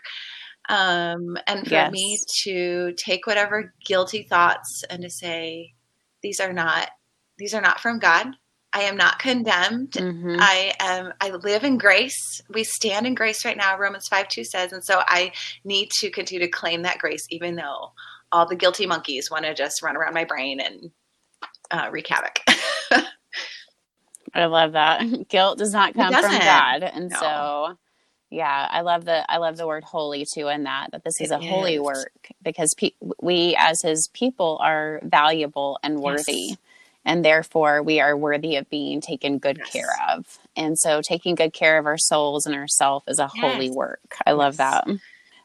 Um, 0.70 1.38
and 1.48 1.66
for 1.66 1.74
yes. 1.74 1.92
me 1.92 2.20
to 2.44 2.94
take 2.94 3.26
whatever 3.26 3.74
guilty 3.84 4.24
thoughts 4.24 4.84
and 4.90 5.02
to 5.02 5.10
say, 5.10 5.74
these 6.22 6.40
are 6.40 6.54
not 6.54 6.90
these 7.38 7.54
are 7.54 7.62
not 7.62 7.80
from 7.80 8.00
God. 8.00 8.28
I 8.74 8.82
am 8.82 8.98
not 8.98 9.20
condemned. 9.20 9.92
Mm-hmm. 9.92 10.38
I 10.40 10.74
am 10.80 11.14
I 11.22 11.32
live 11.32 11.64
in 11.64 11.78
grace. 11.78 12.42
We 12.54 12.64
stand 12.64 13.08
in 13.08 13.16
grace 13.16 13.44
right 13.44 13.58
now, 13.58 13.78
Romans 13.78 14.08
5 14.08 14.28
2 14.28 14.44
says. 14.44 14.74
And 14.74 14.84
so 14.84 15.02
I 15.08 15.32
need 15.64 15.90
to 16.00 16.12
continue 16.12 16.46
to 16.46 16.52
claim 16.52 16.84
that 16.84 17.00
grace, 17.00 17.26
even 17.30 17.56
though 17.56 17.92
all 18.32 18.46
the 18.46 18.56
guilty 18.56 18.86
monkeys 18.86 19.32
want 19.32 19.46
to 19.46 19.56
just 19.56 19.82
run 19.82 19.98
around 19.98 20.14
my 20.14 20.24
brain 20.24 20.60
and 20.60 20.92
uh, 21.72 21.90
wreak 21.92 22.08
havoc. 22.08 22.42
I 24.34 24.46
love 24.46 24.74
that. 24.74 25.28
Guilt 25.30 25.58
does 25.58 25.74
not 25.74 25.96
come 25.96 26.14
from 26.14 26.40
God. 26.40 26.84
And 26.84 27.10
no. 27.10 27.18
so 27.18 27.78
yeah, 28.30 28.68
I 28.70 28.82
love 28.82 29.06
the 29.06 29.30
I 29.32 29.38
love 29.38 29.58
the 29.58 29.66
word 29.66 29.84
holy 29.84 30.28
too 30.32 30.48
in 30.48 30.64
that 30.64 30.92
that 30.92 31.04
this 31.04 31.20
is 31.20 31.32
it 31.32 31.34
a 31.34 31.40
holy 31.40 31.80
work 31.80 32.30
because 32.44 32.76
pe- 32.76 32.92
we 33.20 33.56
as 33.58 33.82
his 33.82 34.08
people 34.14 34.60
are 34.62 35.00
valuable 35.04 35.80
and 35.82 36.00
worthy. 36.00 36.50
Yes 36.50 36.58
and 37.06 37.24
therefore 37.24 37.82
we 37.82 38.00
are 38.00 38.16
worthy 38.16 38.56
of 38.56 38.70
being 38.70 39.02
taken 39.02 39.38
good 39.40 39.58
yes. 39.58 39.72
care 39.72 39.96
of. 40.12 40.38
And 40.56 40.78
so 40.78 41.02
taking 41.02 41.36
good 41.36 41.54
care 41.54 41.78
of 41.78 41.86
our 41.86 41.98
souls 41.98 42.46
and 42.46 42.56
ourself 42.56 43.04
is 43.08 43.20
a 43.20 43.30
yes. 43.34 43.44
holy 43.44 43.70
work. 43.70 44.18
I 44.26 44.32
love 44.34 44.58
that. 44.58 44.88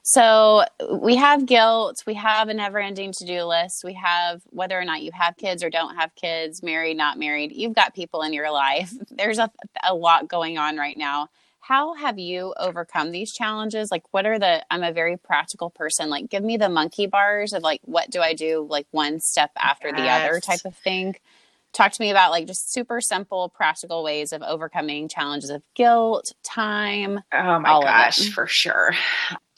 So 0.07 0.65
we 1.01 1.17
have 1.17 1.47
guilt, 1.47 2.03
we 2.07 2.13
have 2.13 2.51
a 2.51 2.55
never 2.55 2.79
ending 2.79 3.13
to 3.13 3.25
do 3.25 3.45
list, 3.45 3.85
we 3.85 3.95
have 3.95 4.43
whether 4.51 4.79
or 4.79 4.85
not 4.85 5.01
you 5.01 5.11
have 5.15 5.35
kids 5.39 5.65
or 5.65 5.71
don't 5.71 5.97
have 5.97 6.15
kids, 6.15 6.63
married, 6.63 6.99
not 6.99 7.19
married, 7.19 7.53
you've 7.53 7.75
got 7.75 7.95
people 7.95 8.21
in 8.21 8.35
your 8.35 8.51
life. 8.51 8.93
There's 9.11 9.39
a, 9.39 9.51
a 9.83 9.95
lot 9.95 10.29
going 10.29 10.59
on 10.59 10.77
right 10.77 10.99
now. 10.99 11.31
How 11.61 11.95
have 11.95 12.19
you 12.19 12.53
overcome 12.61 13.13
these 13.13 13.33
challenges? 13.33 13.91
Like, 13.91 14.03
what 14.11 14.27
are 14.27 14.39
the, 14.39 14.63
I'm 14.71 14.83
a 14.83 14.93
very 14.93 15.17
practical 15.17 15.71
person. 15.71 16.11
Like, 16.11 16.29
give 16.29 16.45
me 16.45 16.59
the 16.59 16.69
monkey 16.69 17.07
bars 17.07 17.55
of 17.55 17.63
like, 17.63 17.81
what 17.87 18.11
do 18.11 18.21
I 18.21 18.35
do, 18.35 18.67
like, 18.69 18.87
one 18.91 19.21
step 19.21 19.53
after 19.57 19.89
yes. 19.89 19.97
the 19.97 20.09
other 20.11 20.41
type 20.41 20.67
of 20.67 20.77
thing 20.77 21.17
talk 21.75 21.93
to 21.93 22.01
me 22.01 22.11
about 22.11 22.31
like 22.31 22.47
just 22.47 22.73
super 22.73 23.01
simple 23.01 23.51
practical 23.51 24.03
ways 24.03 24.33
of 24.33 24.43
overcoming 24.43 25.09
challenges 25.09 25.51
of 25.51 25.63
guilt 25.75 26.33
time 26.43 27.21
oh 27.33 27.59
my 27.59 27.81
gosh 27.83 28.31
for 28.31 28.47
sure. 28.47 28.93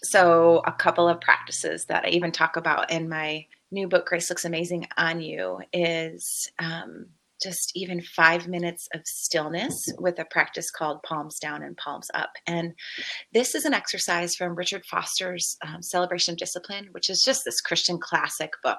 So 0.03 0.63
a 0.67 0.73
couple 0.73 1.09
of 1.09 1.21
practices 1.21 1.87
that 1.87 2.05
i 2.05 2.09
even 2.09 2.33
talk 2.33 2.57
about 2.57 2.91
in 2.91 3.09
my 3.09 3.47
new 3.71 3.89
book 3.89 4.07
grace 4.07 4.31
looks 4.31 4.45
amazing 4.45 4.87
on 4.97 5.21
you 5.21 5.61
is 5.73 6.51
um, 6.59 7.07
just 7.43 7.73
even 7.75 8.01
five 8.01 8.49
minutes 8.49 8.89
of 8.95 9.01
stillness 9.05 9.93
with 9.99 10.19
a 10.19 10.25
practice 10.25 10.71
called 10.71 11.03
palms 11.03 11.39
down 11.39 11.63
and 11.63 11.77
palms 11.77 12.09
up. 12.15 12.31
And 12.47 12.73
this 13.35 13.55
is 13.55 13.65
an 13.65 13.75
exercise 13.75 14.35
from 14.35 14.55
richard 14.55 14.85
foster's 14.87 15.57
um, 15.67 15.83
celebration 15.83 16.33
of 16.33 16.39
discipline 16.39 16.89
which 16.93 17.11
is 17.11 17.23
just 17.23 17.45
this 17.45 17.61
christian 17.61 17.99
classic 17.99 18.53
book 18.63 18.79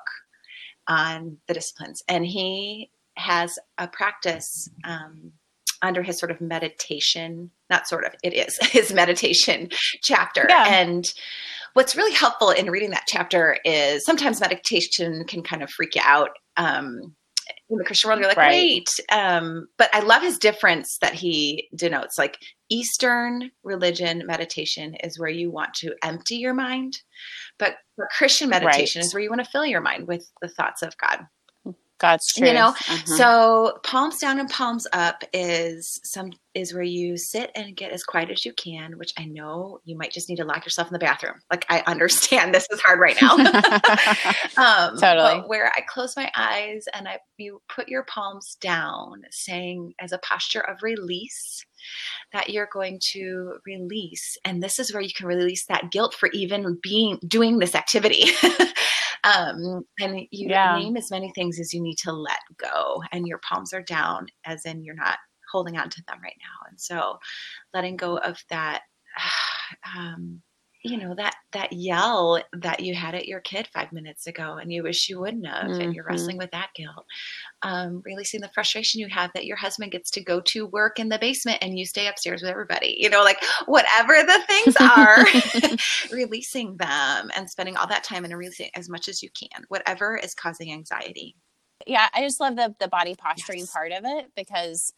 on 0.87 1.37
the 1.47 1.53
disciplines. 1.53 2.03
And 2.07 2.25
he 2.25 2.89
has 3.17 3.57
a 3.77 3.87
practice 3.87 4.69
um, 4.83 5.31
under 5.81 6.03
his 6.03 6.19
sort 6.19 6.31
of 6.31 6.41
meditation, 6.41 7.51
not 7.69 7.87
sort 7.87 8.05
of, 8.05 8.13
it 8.23 8.33
is 8.33 8.57
his 8.71 8.93
meditation 8.93 9.69
chapter. 10.01 10.45
Yeah. 10.47 10.65
And 10.67 11.11
what's 11.73 11.95
really 11.95 12.13
helpful 12.13 12.49
in 12.51 12.71
reading 12.71 12.91
that 12.91 13.05
chapter 13.07 13.57
is 13.63 14.05
sometimes 14.05 14.39
meditation 14.39 15.23
can 15.25 15.43
kind 15.43 15.63
of 15.63 15.69
freak 15.69 15.95
you 15.95 16.01
out. 16.03 16.31
Um, 16.57 17.15
in 17.69 17.77
the 17.77 17.83
Christian 17.83 18.09
world, 18.09 18.19
you're 18.19 18.29
like, 18.29 18.37
right. 18.37 18.49
wait. 18.49 18.89
Um, 19.11 19.67
but 19.77 19.89
I 19.93 19.99
love 19.99 20.21
his 20.21 20.37
difference 20.37 20.97
that 21.01 21.13
he 21.13 21.67
denotes. 21.75 22.17
Like 22.17 22.37
Eastern 22.69 23.51
religion 23.63 24.23
meditation 24.25 24.95
is 24.95 25.19
where 25.19 25.29
you 25.29 25.51
want 25.51 25.73
to 25.75 25.93
empty 26.03 26.35
your 26.35 26.53
mind, 26.53 27.01
but 27.59 27.75
Christian 28.17 28.49
meditation 28.49 28.99
right. 28.99 29.05
is 29.05 29.13
where 29.13 29.23
you 29.23 29.29
want 29.29 29.43
to 29.43 29.49
fill 29.49 29.65
your 29.65 29.81
mind 29.81 30.07
with 30.07 30.29
the 30.41 30.47
thoughts 30.47 30.81
of 30.81 30.97
God. 30.97 31.25
God's 31.99 32.31
truth. 32.31 32.49
You 32.49 32.53
know, 32.53 32.67
uh-huh. 32.67 33.15
so 33.17 33.79
palms 33.83 34.17
down 34.17 34.39
and 34.39 34.49
palms 34.49 34.87
up 34.93 35.23
is 35.33 35.99
some 36.03 36.31
is 36.53 36.73
where 36.73 36.83
you 36.83 37.17
sit 37.17 37.51
and 37.55 37.75
get 37.75 37.91
as 37.91 38.03
quiet 38.03 38.31
as 38.31 38.45
you 38.45 38.53
can. 38.53 38.97
Which 38.97 39.13
I 39.17 39.25
know 39.25 39.79
you 39.85 39.97
might 39.97 40.11
just 40.11 40.29
need 40.29 40.37
to 40.37 40.45
lock 40.45 40.65
yourself 40.65 40.87
in 40.87 40.93
the 40.93 40.99
bathroom. 40.99 41.35
Like 41.49 41.65
I 41.69 41.83
understand 41.87 42.53
this 42.53 42.67
is 42.71 42.81
hard 42.81 42.99
right 42.99 43.17
now. 43.21 43.35
um, 44.57 44.97
totally. 44.97 45.41
where 45.47 45.71
I 45.75 45.81
close 45.81 46.15
my 46.15 46.31
eyes 46.35 46.85
and 46.93 47.07
I 47.07 47.19
you 47.37 47.61
put 47.73 47.87
your 47.87 48.03
palms 48.03 48.57
down, 48.61 49.23
saying 49.31 49.93
as 49.99 50.11
a 50.11 50.19
posture 50.19 50.61
of 50.61 50.83
release 50.83 51.65
that 52.33 52.49
you're 52.49 52.69
going 52.71 52.99
to 53.13 53.55
release 53.65 54.37
and 54.43 54.61
this 54.61 54.79
is 54.79 54.93
where 54.93 55.01
you 55.01 55.13
can 55.15 55.27
release 55.27 55.65
that 55.67 55.91
guilt 55.91 56.13
for 56.13 56.29
even 56.33 56.77
being 56.81 57.19
doing 57.27 57.59
this 57.59 57.75
activity 57.75 58.25
um, 59.23 59.83
and 59.99 60.19
you 60.31 60.49
yeah. 60.49 60.77
name 60.77 60.97
as 60.97 61.11
many 61.11 61.31
things 61.33 61.59
as 61.59 61.73
you 61.73 61.81
need 61.81 61.97
to 61.97 62.11
let 62.11 62.39
go 62.57 63.01
and 63.11 63.27
your 63.27 63.39
palms 63.39 63.73
are 63.73 63.83
down 63.83 64.27
as 64.45 64.65
in 64.65 64.83
you're 64.83 64.95
not 64.95 65.17
holding 65.51 65.77
on 65.77 65.89
to 65.89 66.03
them 66.07 66.19
right 66.21 66.37
now 66.39 66.67
and 66.69 66.79
so 66.79 67.17
letting 67.73 67.95
go 67.95 68.17
of 68.17 68.37
that 68.49 68.81
um, 69.97 70.41
you 70.87 70.97
know 70.97 71.13
that 71.15 71.35
that 71.51 71.71
yell 71.73 72.41
that 72.53 72.79
you 72.79 72.95
had 72.95 73.13
at 73.13 73.27
your 73.27 73.39
kid 73.41 73.67
five 73.73 73.91
minutes 73.91 74.27
ago 74.27 74.57
and 74.57 74.71
you 74.71 74.83
wish 74.83 75.09
you 75.09 75.19
wouldn't 75.19 75.45
have 75.45 75.65
mm-hmm. 75.65 75.81
and 75.81 75.93
you're 75.93 76.03
mm-hmm. 76.03 76.13
wrestling 76.13 76.37
with 76.37 76.51
that 76.51 76.69
guilt 76.75 77.05
um, 77.61 78.01
releasing 78.05 78.41
the 78.41 78.49
frustration 78.53 79.01
you 79.01 79.07
have 79.07 79.31
that 79.33 79.45
your 79.45 79.57
husband 79.57 79.91
gets 79.91 80.09
to 80.09 80.23
go 80.23 80.39
to 80.41 80.65
work 80.67 80.99
in 80.99 81.09
the 81.09 81.19
basement 81.19 81.57
and 81.61 81.77
you 81.77 81.85
stay 81.85 82.07
upstairs 82.07 82.41
with 82.41 82.49
everybody 82.49 82.95
you 82.97 83.09
know 83.09 83.23
like 83.23 83.39
whatever 83.65 84.13
the 84.23 84.39
things 84.47 84.75
are 84.79 85.25
releasing 86.15 86.77
them 86.77 87.29
and 87.35 87.49
spending 87.49 87.75
all 87.75 87.87
that 87.87 88.03
time 88.03 88.23
and 88.23 88.35
releasing 88.37 88.69
as 88.75 88.89
much 88.89 89.07
as 89.07 89.21
you 89.21 89.29
can 89.29 89.63
whatever 89.67 90.15
is 90.15 90.33
causing 90.33 90.71
anxiety 90.71 91.35
yeah 91.85 92.07
i 92.13 92.21
just 92.21 92.39
love 92.39 92.55
the 92.55 92.73
the 92.79 92.87
body 92.87 93.15
posturing 93.15 93.59
yes. 93.59 93.71
part 93.71 93.91
of 93.91 94.03
it 94.05 94.31
because 94.35 94.93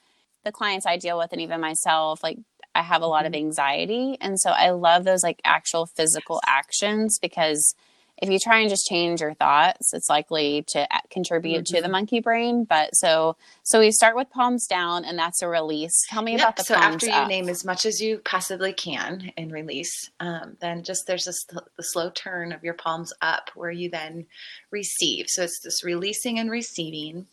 the 0.46 0.52
clients 0.52 0.86
i 0.86 0.98
deal 0.98 1.18
with 1.18 1.32
and 1.32 1.42
even 1.42 1.60
myself 1.60 2.24
like 2.24 2.38
I 2.80 2.84
have 2.84 3.02
a 3.02 3.08
lot 3.08 3.26
of 3.26 3.34
mm-hmm. 3.34 3.46
anxiety. 3.46 4.18
And 4.22 4.40
so 4.40 4.52
I 4.52 4.72
love 4.72 5.04
those 5.04 5.24
like 5.24 5.42
actual 5.44 5.86
physical 5.86 6.42
actions 6.46 7.20
because 7.20 7.76
if 8.22 8.30
you 8.30 8.38
try 8.38 8.60
and 8.60 8.70
just 8.70 8.86
change 8.86 9.22
your 9.22 9.34
thoughts, 9.34 9.94
it's 9.94 10.10
likely 10.10 10.64
to 10.70 10.88
contribute 11.10 11.64
mm-hmm. 11.64 11.76
to 11.76 11.82
the 11.82 11.84
mm-hmm. 11.84 11.92
monkey 11.92 12.20
brain. 12.20 12.66
But 12.66 12.96
so, 12.96 13.38
so 13.64 13.80
we 13.80 13.92
start 13.92 14.16
with 14.16 14.30
palms 14.30 14.68
down, 14.68 15.06
and 15.06 15.18
that's 15.18 15.42
a 15.42 15.48
release. 15.48 16.06
Tell 16.10 16.22
me 16.22 16.34
yep. 16.34 16.42
about 16.42 16.58
the 16.58 16.64
so 16.64 16.76
after 16.76 17.06
you 17.06 17.14
up. 17.14 17.30
name 17.30 17.48
as 17.48 17.64
much 17.64 17.86
as 17.86 18.02
you 18.02 18.20
possibly 18.20 18.74
can 18.74 19.32
and 19.38 19.52
release, 19.52 20.12
um, 20.20 20.58
then 20.60 20.84
just 20.84 21.08
there's 21.08 21.26
this 21.26 21.46
the 21.46 21.64
slow 21.80 22.10
turn 22.10 22.52
of 22.52 22.64
your 22.64 22.74
palms 22.74 23.14
up 23.22 23.52
where 23.56 23.72
you 23.72 23.90
then 23.90 24.26
receive. 24.70 25.28
So 25.30 25.44
it's 25.44 25.62
this 25.62 25.84
releasing 25.84 26.40
and 26.40 26.52
receiving, 26.52 27.28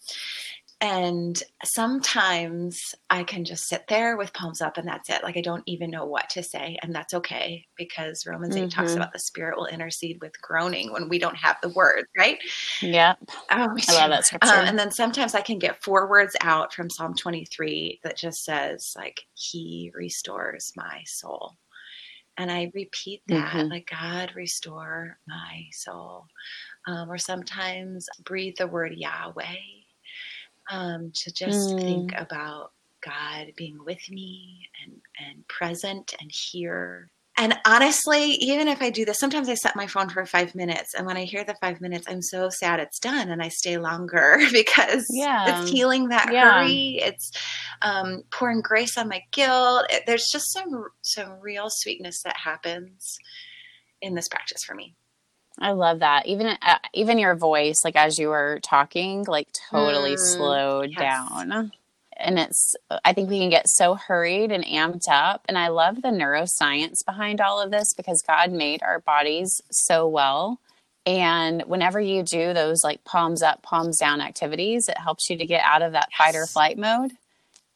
and 0.82 1.42
sometimes 1.64 2.94
I 3.08 3.24
can 3.24 3.46
just 3.46 3.66
sit 3.66 3.84
there 3.88 4.18
with 4.18 4.34
palms 4.34 4.60
up 4.60 4.76
and 4.76 4.86
that's 4.86 5.08
it. 5.08 5.22
Like 5.22 5.38
I 5.38 5.40
don't 5.40 5.62
even 5.64 5.90
know 5.90 6.04
what 6.04 6.28
to 6.30 6.42
say. 6.42 6.76
And 6.82 6.94
that's 6.94 7.14
okay 7.14 7.64
because 7.78 8.26
Romans 8.26 8.54
mm-hmm. 8.54 8.66
8 8.66 8.70
talks 8.70 8.90
mm-hmm. 8.90 8.98
about 8.98 9.14
the 9.14 9.18
spirit 9.18 9.56
will 9.56 9.66
intercede 9.66 10.18
with 10.20 10.40
groaning 10.42 10.92
when 10.92 11.08
we 11.08 11.18
don't 11.18 11.36
have 11.36 11.56
the 11.62 11.70
words, 11.70 12.08
right? 12.18 12.38
Yeah. 12.82 13.14
Um, 13.50 13.74
I 13.88 13.94
love 13.94 14.10
that 14.10 14.24
scripture. 14.26 14.52
Um, 14.52 14.66
and 14.66 14.78
then 14.78 14.90
sometimes 14.90 15.34
I 15.34 15.40
can 15.40 15.58
get 15.58 15.82
four 15.82 16.10
words 16.10 16.36
out 16.42 16.74
from 16.74 16.90
Psalm 16.90 17.14
23 17.14 18.00
that 18.04 18.18
just 18.18 18.44
says, 18.44 18.92
like, 18.96 19.22
He 19.32 19.90
restores 19.94 20.72
my 20.76 21.02
soul. 21.06 21.54
And 22.36 22.52
I 22.52 22.70
repeat 22.74 23.22
that, 23.28 23.54
mm-hmm. 23.54 23.68
like, 23.68 23.88
God, 23.90 24.32
restore 24.36 25.16
my 25.26 25.64
soul. 25.72 26.26
Um, 26.86 27.10
or 27.10 27.16
sometimes 27.16 28.06
breathe 28.22 28.56
the 28.58 28.66
word 28.66 28.92
Yahweh 28.94 29.56
um, 30.70 31.12
to 31.14 31.32
just 31.32 31.70
mm. 31.70 31.80
think 31.80 32.12
about 32.16 32.72
God 33.04 33.52
being 33.56 33.78
with 33.84 34.10
me 34.10 34.68
and, 34.84 35.00
and 35.18 35.46
present 35.48 36.14
and 36.20 36.30
here. 36.32 37.10
And 37.38 37.54
honestly, 37.66 38.30
even 38.40 38.66
if 38.66 38.80
I 38.80 38.88
do 38.88 39.04
this, 39.04 39.18
sometimes 39.18 39.50
I 39.50 39.54
set 39.54 39.76
my 39.76 39.86
phone 39.86 40.08
for 40.08 40.24
five 40.24 40.54
minutes. 40.54 40.94
And 40.94 41.06
when 41.06 41.18
I 41.18 41.24
hear 41.24 41.44
the 41.44 41.54
five 41.60 41.82
minutes, 41.82 42.06
I'm 42.08 42.22
so 42.22 42.48
sad 42.48 42.80
it's 42.80 42.98
done 42.98 43.28
and 43.28 43.42
I 43.42 43.48
stay 43.48 43.76
longer 43.76 44.38
because 44.52 45.04
yeah. 45.10 45.60
it's 45.60 45.70
healing 45.70 46.08
that 46.08 46.32
yeah. 46.32 46.62
hurry. 46.62 46.98
It's 47.02 47.30
um, 47.82 48.22
pouring 48.30 48.62
grace 48.62 48.96
on 48.96 49.08
my 49.08 49.22
guilt. 49.32 49.84
It, 49.90 50.04
there's 50.06 50.30
just 50.32 50.50
some, 50.50 50.86
some 51.02 51.38
real 51.40 51.66
sweetness 51.68 52.22
that 52.24 52.38
happens 52.38 53.18
in 54.00 54.14
this 54.14 54.28
practice 54.28 54.64
for 54.64 54.74
me. 54.74 54.94
I 55.58 55.72
love 55.72 56.00
that. 56.00 56.26
Even 56.26 56.46
uh, 56.46 56.78
even 56.92 57.18
your 57.18 57.34
voice, 57.34 57.82
like 57.84 57.96
as 57.96 58.18
you 58.18 58.28
were 58.28 58.60
talking, 58.62 59.24
like 59.24 59.48
totally 59.70 60.14
mm, 60.14 60.18
slowed 60.18 60.90
yes. 60.90 61.00
down. 61.00 61.72
And 62.18 62.38
it's, 62.38 62.74
I 63.04 63.12
think 63.12 63.28
we 63.28 63.38
can 63.38 63.50
get 63.50 63.68
so 63.68 63.94
hurried 63.94 64.50
and 64.50 64.64
amped 64.64 65.08
up. 65.08 65.44
And 65.48 65.58
I 65.58 65.68
love 65.68 66.00
the 66.00 66.08
neuroscience 66.08 67.04
behind 67.04 67.42
all 67.42 67.60
of 67.60 67.70
this 67.70 67.92
because 67.92 68.22
God 68.22 68.52
made 68.52 68.82
our 68.82 69.00
bodies 69.00 69.60
so 69.70 70.08
well. 70.08 70.58
And 71.04 71.62
whenever 71.66 72.00
you 72.00 72.22
do 72.22 72.54
those 72.54 72.82
like 72.82 73.04
palms 73.04 73.42
up, 73.42 73.62
palms 73.62 73.98
down 73.98 74.22
activities, 74.22 74.88
it 74.88 74.98
helps 74.98 75.28
you 75.28 75.36
to 75.36 75.46
get 75.46 75.62
out 75.62 75.82
of 75.82 75.92
that 75.92 76.08
yes. 76.10 76.18
fight 76.18 76.34
or 76.34 76.46
flight 76.46 76.78
mode 76.78 77.12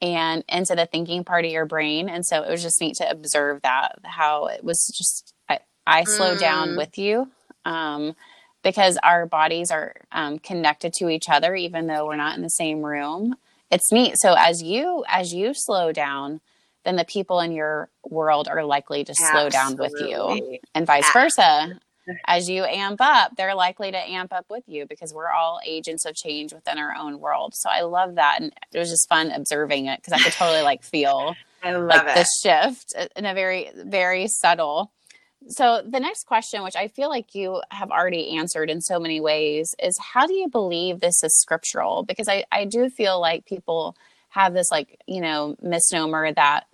and 0.01 0.43
into 0.49 0.75
the 0.75 0.87
thinking 0.87 1.23
part 1.23 1.45
of 1.45 1.51
your 1.51 1.67
brain. 1.67 2.09
And 2.09 2.25
so 2.25 2.43
it 2.43 2.51
was 2.51 2.63
just 2.63 2.81
neat 2.81 2.97
to 2.97 3.11
observe 3.11 3.61
that, 3.63 3.99
how 4.05 4.47
it 4.47 4.65
was 4.65 4.91
just, 4.97 5.35
I, 5.51 5.59
I 5.87 6.05
slowed 6.05 6.39
mm. 6.39 6.41
down 6.41 6.77
with 6.77 6.97
you 6.97 7.31
um, 7.65 8.15
because 8.63 8.99
our 9.03 9.27
bodies 9.27 9.71
are 9.71 9.95
um, 10.13 10.39
connected 10.39 10.93
to 10.95 11.09
each 11.09 11.29
other, 11.29 11.55
even 11.55 11.87
though 11.87 12.07
we're 12.07 12.17
not 12.17 12.37
in 12.37 12.43
the 12.43 12.51
same 12.51 12.83
room. 12.83 13.37
It's 13.71 13.93
neat. 13.93 14.15
So 14.19 14.35
as 14.37 14.63
you 14.63 15.05
as 15.09 15.33
you 15.33 15.53
slow 15.55 15.93
down, 15.93 16.41
then 16.85 16.97
the 16.97 17.05
people 17.05 17.41
in 17.41 17.53
your 17.53 17.89
world 18.05 18.49
are 18.49 18.65
likely 18.65 19.05
to 19.05 19.15
slow 19.15 19.49
down 19.49 19.77
with 19.77 19.93
you, 20.01 20.59
and 20.75 20.87
vice 20.87 21.11
versa. 21.13 21.79
As 22.27 22.51
you 22.51 22.65
amp 22.65 23.01
up, 23.01 23.37
they're 23.37 23.55
likely 23.55 23.93
to 23.93 23.97
amp 23.97 24.33
up 24.33 24.47
with 24.51 24.65
you 24.67 24.87
because 24.87 25.15
we're 25.15 25.29
all 25.31 25.61
agents 25.65 26.05
of 26.05 26.17
change 26.17 26.53
within 26.53 26.77
our 26.77 26.93
own 26.97 27.21
world. 27.21 27.55
So 27.55 27.71
I 27.71 27.83
love 27.83 28.17
that, 28.17 28.39
and 28.41 28.53
it 28.73 28.79
was 28.79 28.91
just 28.91 29.09
fun 29.09 29.31
observing 29.31 29.87
it 29.87 30.01
because 30.01 30.15
I 30.15 30.19
could 30.19 30.33
totally 30.33 30.63
like 30.63 30.83
feel 30.83 31.37
I 31.63 31.73
love 31.73 31.89
like 31.89 32.09
it. 32.09 32.15
the 32.17 32.27
shift 32.43 32.95
in 33.15 33.27
a 33.27 33.35
very 33.35 33.71
very 33.77 34.27
subtle 34.27 34.91
So, 35.49 35.83
the 35.87 36.01
next 36.01 36.27
question, 36.27 36.63
which 36.63 36.77
I 36.77 36.89
feel 36.89 37.09
like 37.09 37.35
you 37.35 37.63
have 37.71 37.91
already 37.91 38.37
answered 38.37 38.71
in 38.71 38.81
so 38.81 39.01
many 39.01 39.21
ways, 39.21 39.75
is 39.83 39.99
how 39.99 40.27
do 40.27 40.35
you 40.35 40.49
believe 40.49 41.01
this 41.01 41.23
is 41.25 41.41
scriptural? 41.41 42.03
Because 42.03 42.29
I, 42.29 42.45
I 42.53 42.67
do 42.67 42.91
feel 42.91 43.21
like 43.21 43.47
people 43.47 43.97
have 44.29 44.53
this, 44.55 44.71
like, 44.71 45.01
you 45.07 45.21
know, 45.21 45.57
misnomer 45.63 46.33
that 46.33 46.67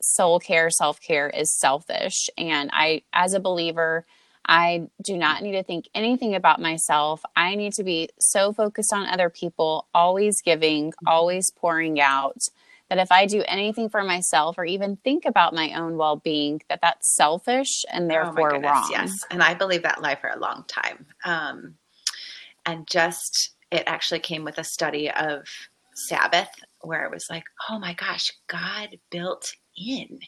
soul 0.00 0.40
care, 0.40 0.70
self 0.70 1.00
care 1.00 1.28
is 1.28 1.52
selfish. 1.52 2.30
And 2.38 2.70
I, 2.72 3.02
as 3.12 3.34
a 3.34 3.40
believer, 3.40 4.06
I 4.48 4.88
do 5.02 5.16
not 5.16 5.42
need 5.42 5.52
to 5.52 5.62
think 5.62 5.88
anything 5.94 6.34
about 6.34 6.60
myself. 6.60 7.22
I 7.34 7.54
need 7.56 7.72
to 7.74 7.84
be 7.84 8.08
so 8.20 8.52
focused 8.52 8.92
on 8.92 9.06
other 9.06 9.28
people, 9.28 9.86
always 9.92 10.40
giving, 10.40 10.90
mm-hmm. 10.90 11.08
always 11.08 11.50
pouring 11.50 12.00
out 12.00 12.48
that 12.88 12.98
if 12.98 13.10
I 13.10 13.26
do 13.26 13.42
anything 13.46 13.88
for 13.88 14.02
myself 14.02 14.58
or 14.58 14.64
even 14.64 14.96
think 14.96 15.24
about 15.24 15.54
my 15.54 15.72
own 15.74 15.96
well 15.96 16.16
being, 16.16 16.62
that 16.68 16.80
that's 16.82 17.14
selfish 17.14 17.84
and 17.90 18.04
oh 18.04 18.08
therefore 18.08 18.54
oh 18.54 18.60
wrong. 18.60 18.88
Yes. 18.90 19.24
And 19.30 19.42
I 19.42 19.54
believe 19.54 19.82
that 19.82 20.02
lie 20.02 20.14
for 20.14 20.30
a 20.30 20.38
long 20.38 20.64
time. 20.68 21.06
Um, 21.24 21.74
and 22.64 22.86
just, 22.86 23.54
it 23.70 23.84
actually 23.86 24.20
came 24.20 24.44
with 24.44 24.58
a 24.58 24.64
study 24.64 25.10
of 25.10 25.46
Sabbath 25.94 26.50
where 26.80 27.04
it 27.04 27.10
was 27.10 27.28
like, 27.28 27.44
oh 27.68 27.78
my 27.78 27.94
gosh, 27.94 28.32
God 28.46 28.98
built 29.10 29.52
in 29.76 30.20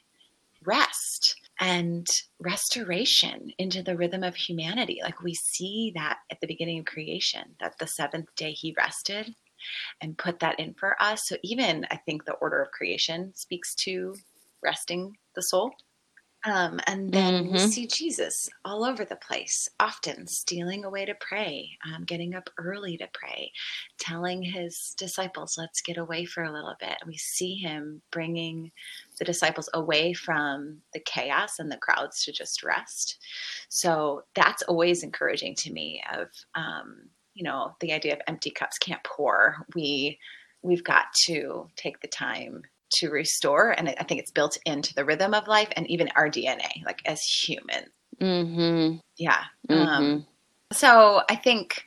rest 0.64 1.36
and 1.60 2.06
restoration 2.40 3.52
into 3.58 3.82
the 3.82 3.96
rhythm 3.96 4.22
of 4.22 4.34
humanity. 4.34 5.00
Like 5.02 5.22
we 5.22 5.34
see 5.34 5.92
that 5.94 6.18
at 6.30 6.40
the 6.40 6.46
beginning 6.46 6.80
of 6.80 6.84
creation, 6.84 7.42
that 7.60 7.78
the 7.78 7.86
seventh 7.86 8.34
day 8.36 8.52
he 8.52 8.74
rested 8.76 9.34
and 10.00 10.18
put 10.18 10.40
that 10.40 10.58
in 10.58 10.74
for 10.74 11.00
us. 11.00 11.28
So 11.28 11.36
even 11.42 11.86
I 11.90 11.96
think 11.96 12.24
the 12.24 12.34
order 12.34 12.62
of 12.62 12.70
creation 12.70 13.32
speaks 13.34 13.74
to 13.76 14.14
resting 14.62 15.16
the 15.34 15.42
soul. 15.42 15.72
Um, 16.44 16.78
and 16.86 17.12
then 17.12 17.44
mm-hmm. 17.44 17.52
we 17.52 17.58
see 17.58 17.86
Jesus 17.88 18.48
all 18.64 18.84
over 18.84 19.04
the 19.04 19.16
place, 19.16 19.68
often 19.80 20.24
stealing 20.28 20.84
away 20.84 21.04
to 21.04 21.14
pray, 21.20 21.76
um, 21.84 22.04
getting 22.04 22.34
up 22.36 22.48
early 22.58 22.96
to 22.98 23.08
pray, 23.12 23.50
telling 23.98 24.40
his 24.40 24.94
disciples, 24.96 25.56
let's 25.58 25.80
get 25.80 25.98
away 25.98 26.24
for 26.24 26.44
a 26.44 26.52
little 26.52 26.76
bit. 26.78 26.96
And 27.00 27.08
we 27.08 27.16
see 27.16 27.56
him 27.56 28.00
bringing 28.12 28.70
the 29.18 29.24
disciples 29.24 29.68
away 29.74 30.12
from 30.12 30.78
the 30.92 31.00
chaos 31.00 31.58
and 31.58 31.72
the 31.72 31.76
crowds 31.76 32.24
to 32.24 32.32
just 32.32 32.62
rest. 32.62 33.18
So 33.68 34.22
that's 34.36 34.62
always 34.62 35.02
encouraging 35.02 35.56
to 35.56 35.72
me 35.72 36.02
of, 36.16 36.28
um, 36.54 37.08
you 37.38 37.44
know, 37.44 37.76
the 37.78 37.92
idea 37.92 38.12
of 38.12 38.20
empty 38.26 38.50
cups 38.50 38.78
can't 38.78 39.02
pour. 39.04 39.64
We, 39.76 40.18
we've 40.62 40.82
got 40.82 41.04
to 41.26 41.68
take 41.76 42.00
the 42.00 42.08
time 42.08 42.62
to 42.94 43.10
restore. 43.10 43.70
And 43.78 43.88
I 43.88 44.02
think 44.02 44.20
it's 44.20 44.32
built 44.32 44.58
into 44.66 44.92
the 44.92 45.04
rhythm 45.04 45.34
of 45.34 45.46
life 45.46 45.68
and 45.76 45.88
even 45.88 46.10
our 46.16 46.28
DNA, 46.28 46.84
like 46.84 47.00
as 47.06 47.22
humans. 47.22 47.90
Mm-hmm. 48.20 48.96
Yeah. 49.18 49.44
Mm-hmm. 49.70 49.88
Um, 49.88 50.26
so 50.72 51.22
I 51.30 51.36
think, 51.36 51.84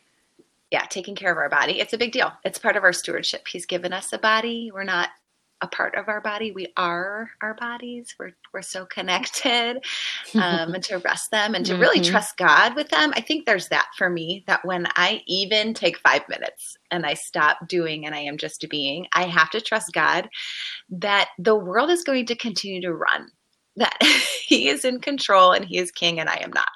yeah, 0.71 0.85
taking 0.85 1.15
care 1.15 1.33
of 1.33 1.37
our 1.37 1.49
body, 1.49 1.81
it's 1.81 1.91
a 1.91 1.97
big 1.97 2.13
deal. 2.13 2.31
It's 2.45 2.57
part 2.57 2.77
of 2.77 2.83
our 2.85 2.93
stewardship. 2.93 3.45
He's 3.49 3.65
given 3.65 3.91
us 3.91 4.13
a 4.13 4.17
body. 4.17 4.71
We're 4.73 4.85
not 4.85 5.09
a 5.61 5.67
part 5.67 5.95
of 5.95 6.07
our 6.07 6.21
body. 6.21 6.51
We 6.51 6.67
are 6.75 7.29
our 7.41 7.53
bodies. 7.53 8.15
We're 8.19 8.33
we're 8.53 8.61
so 8.61 8.85
connected, 8.85 9.77
um, 10.35 10.73
and 10.73 10.83
to 10.85 10.97
rest 10.97 11.31
them 11.31 11.55
and 11.55 11.65
to 11.65 11.73
mm-hmm. 11.73 11.81
really 11.81 12.01
trust 12.01 12.37
God 12.37 12.75
with 12.75 12.89
them. 12.89 13.13
I 13.15 13.21
think 13.21 13.45
there's 13.45 13.69
that 13.69 13.87
for 13.97 14.09
me. 14.09 14.43
That 14.47 14.65
when 14.65 14.87
I 14.95 15.21
even 15.27 15.73
take 15.73 15.97
five 15.99 16.27
minutes 16.27 16.77
and 16.89 17.05
I 17.05 17.13
stop 17.13 17.67
doing 17.67 18.05
and 18.05 18.15
I 18.15 18.19
am 18.19 18.37
just 18.37 18.65
being, 18.69 19.05
I 19.13 19.25
have 19.25 19.49
to 19.51 19.61
trust 19.61 19.93
God 19.93 20.29
that 20.89 21.29
the 21.37 21.55
world 21.55 21.89
is 21.89 22.03
going 22.03 22.25
to 22.27 22.35
continue 22.35 22.81
to 22.81 22.93
run. 22.93 23.29
That 23.75 23.97
He 24.45 24.67
is 24.67 24.83
in 24.83 24.99
control 24.99 25.51
and 25.51 25.63
He 25.65 25.77
is 25.77 25.91
King, 25.91 26.19
and 26.19 26.29
I 26.29 26.39
am 26.41 26.51
not. 26.51 26.69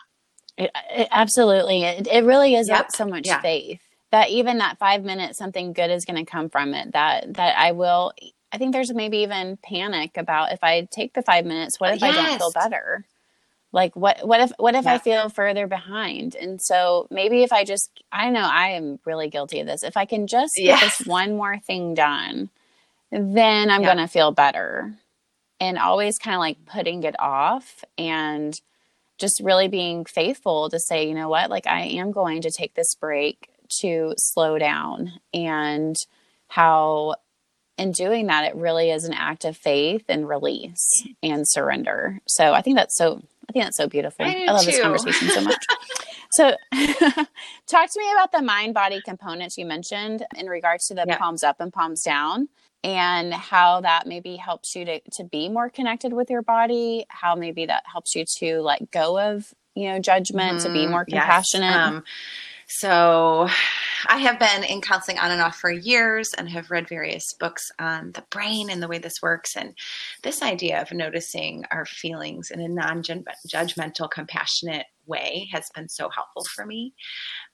It, 0.57 0.71
it, 0.91 1.07
absolutely, 1.11 1.83
it, 1.83 2.07
it 2.07 2.23
really 2.23 2.55
is 2.55 2.69
yep. 2.69 2.91
so 2.91 3.05
much 3.05 3.27
yeah. 3.27 3.41
faith 3.41 3.81
that 4.11 4.29
even 4.29 4.59
that 4.59 4.79
five 4.79 5.03
minutes 5.03 5.37
something 5.37 5.73
good 5.73 5.91
is 5.91 6.05
going 6.05 6.23
to 6.23 6.31
come 6.31 6.49
from 6.49 6.73
it 6.73 6.93
that 6.93 7.33
that 7.33 7.57
i 7.57 7.73
will 7.73 8.13
I 8.55 8.57
think 8.57 8.71
there's 8.71 8.93
maybe 8.93 9.17
even 9.17 9.57
panic 9.57 10.15
about 10.15 10.53
if 10.53 10.63
I 10.63 10.87
take 10.89 11.13
the 11.13 11.21
five 11.21 11.45
minutes, 11.45 11.77
what 11.77 11.91
uh, 11.91 11.95
if 11.95 12.01
yes. 12.01 12.17
I 12.17 12.25
don't 12.25 12.37
feel 12.37 12.51
better? 12.53 13.05
Like 13.73 13.93
what 13.97 14.25
what 14.25 14.39
if 14.39 14.53
what 14.57 14.75
if 14.75 14.85
yeah. 14.85 14.93
I 14.93 14.97
feel 14.97 15.27
further 15.27 15.67
behind? 15.67 16.35
And 16.35 16.61
so 16.61 17.07
maybe 17.11 17.43
if 17.43 17.51
I 17.51 17.65
just 17.65 17.89
I 18.13 18.29
know 18.29 18.47
I 18.49 18.69
am 18.69 18.99
really 19.03 19.27
guilty 19.27 19.59
of 19.59 19.67
this. 19.67 19.83
If 19.83 19.97
I 19.97 20.05
can 20.05 20.27
just 20.27 20.53
yes. 20.57 20.79
get 20.79 20.85
this 20.97 21.05
one 21.05 21.35
more 21.35 21.59
thing 21.59 21.95
done, 21.95 22.49
then 23.11 23.69
I'm 23.69 23.81
yeah. 23.81 23.87
gonna 23.89 24.07
feel 24.07 24.31
better. 24.31 24.93
And 25.59 25.77
always 25.77 26.17
kind 26.17 26.35
of 26.35 26.39
like 26.39 26.65
putting 26.65 27.03
it 27.03 27.19
off 27.19 27.83
and 27.97 28.57
just 29.17 29.41
really 29.41 29.67
being 29.67 30.05
faithful 30.05 30.69
to 30.69 30.79
say, 30.79 31.09
you 31.09 31.13
know 31.13 31.27
what, 31.27 31.49
like 31.49 31.67
I 31.67 31.81
am 31.81 32.13
going 32.13 32.41
to 32.43 32.51
take 32.51 32.73
this 32.75 32.95
break 32.95 33.49
to 33.81 34.13
slow 34.17 34.57
down 34.57 35.11
and 35.33 35.97
how 36.47 37.15
in 37.77 37.91
doing 37.91 38.27
that, 38.27 38.45
it 38.45 38.55
really 38.55 38.89
is 38.89 39.03
an 39.03 39.13
act 39.13 39.45
of 39.45 39.57
faith 39.57 40.05
and 40.07 40.27
release 40.27 41.05
and 41.21 41.47
surrender. 41.47 42.19
So 42.27 42.53
I 42.53 42.61
think 42.61 42.77
that's 42.77 42.97
so. 42.97 43.21
I 43.47 43.51
think 43.51 43.65
that's 43.65 43.77
so 43.77 43.87
beautiful. 43.87 44.25
I, 44.25 44.45
I 44.47 44.51
love 44.51 44.63
too. 44.63 44.71
this 44.71 44.81
conversation 44.81 45.29
so 45.29 45.41
much. 45.41 45.63
so, 46.31 46.55
talk 47.67 47.91
to 47.91 47.99
me 47.99 48.11
about 48.13 48.31
the 48.31 48.41
mind 48.41 48.73
body 48.73 49.01
components 49.05 49.55
you 49.55 49.67
mentioned 49.67 50.25
in 50.35 50.47
regards 50.47 50.87
to 50.87 50.95
the 50.95 51.05
yeah. 51.07 51.17
palms 51.17 51.43
up 51.43 51.57
and 51.59 51.71
palms 51.71 52.01
down, 52.01 52.49
and 52.83 53.33
how 53.33 53.81
that 53.81 54.07
maybe 54.07 54.35
helps 54.35 54.75
you 54.75 54.85
to 54.85 54.99
to 55.13 55.23
be 55.23 55.49
more 55.49 55.69
connected 55.69 56.13
with 56.13 56.29
your 56.29 56.41
body. 56.41 57.05
How 57.09 57.35
maybe 57.35 57.67
that 57.67 57.83
helps 57.91 58.15
you 58.15 58.25
to 58.39 58.61
let 58.61 58.89
go 58.89 59.19
of 59.19 59.53
you 59.75 59.89
know 59.89 59.99
judgment, 59.99 60.57
mm-hmm. 60.59 60.67
to 60.67 60.73
be 60.73 60.79
mm-hmm. 60.79 60.91
more 60.91 61.05
compassionate. 61.05 61.69
Yes. 61.69 61.87
Um, 61.87 62.03
so 62.67 63.47
I 64.07 64.17
have 64.17 64.39
been 64.39 64.63
in 64.63 64.81
counseling 64.81 65.19
on 65.19 65.31
and 65.31 65.41
off 65.41 65.57
for 65.57 65.71
years 65.71 66.33
and 66.33 66.49
have 66.49 66.71
read 66.71 66.87
various 66.87 67.33
books 67.33 67.71
on 67.79 68.11
the 68.11 68.23
brain 68.29 68.69
and 68.69 68.81
the 68.81 68.87
way 68.87 68.97
this 68.97 69.21
works. 69.21 69.55
And 69.55 69.75
this 70.23 70.41
idea 70.41 70.81
of 70.81 70.91
noticing 70.91 71.63
our 71.71 71.85
feelings 71.85 72.51
in 72.51 72.59
a 72.59 72.67
non 72.67 73.03
judgmental, 73.03 74.09
compassionate 74.09 74.85
way 75.07 75.47
has 75.51 75.69
been 75.75 75.87
so 75.87 76.09
helpful 76.09 76.43
for 76.45 76.65
me 76.65 76.93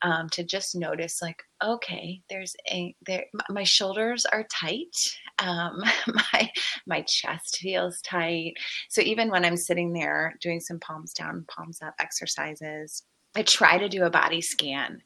um, 0.01 0.29
to 0.29 0.43
just 0.43 0.75
notice 0.75 1.21
like 1.21 1.43
okay 1.63 2.21
there's 2.29 2.55
a 2.69 2.95
there 3.05 3.25
my 3.49 3.63
shoulders 3.63 4.25
are 4.25 4.45
tight 4.51 4.95
um, 5.39 5.83
my 6.33 6.51
my 6.87 7.01
chest 7.01 7.57
feels 7.61 8.01
tight 8.01 8.53
so 8.89 9.01
even 9.01 9.29
when 9.29 9.45
i'm 9.45 9.57
sitting 9.57 9.93
there 9.93 10.33
doing 10.41 10.59
some 10.59 10.79
palms 10.79 11.13
down 11.13 11.45
palms 11.49 11.81
up 11.81 11.93
exercises 11.99 13.03
I 13.35 13.43
try 13.43 13.77
to 13.77 13.87
do 13.87 14.03
a 14.03 14.09
body 14.09 14.41
scan 14.41 15.01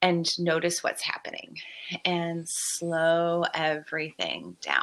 and 0.00 0.26
notice 0.38 0.82
what's 0.82 1.02
happening 1.02 1.58
and 2.04 2.44
slow 2.48 3.44
everything 3.54 4.56
down. 4.60 4.82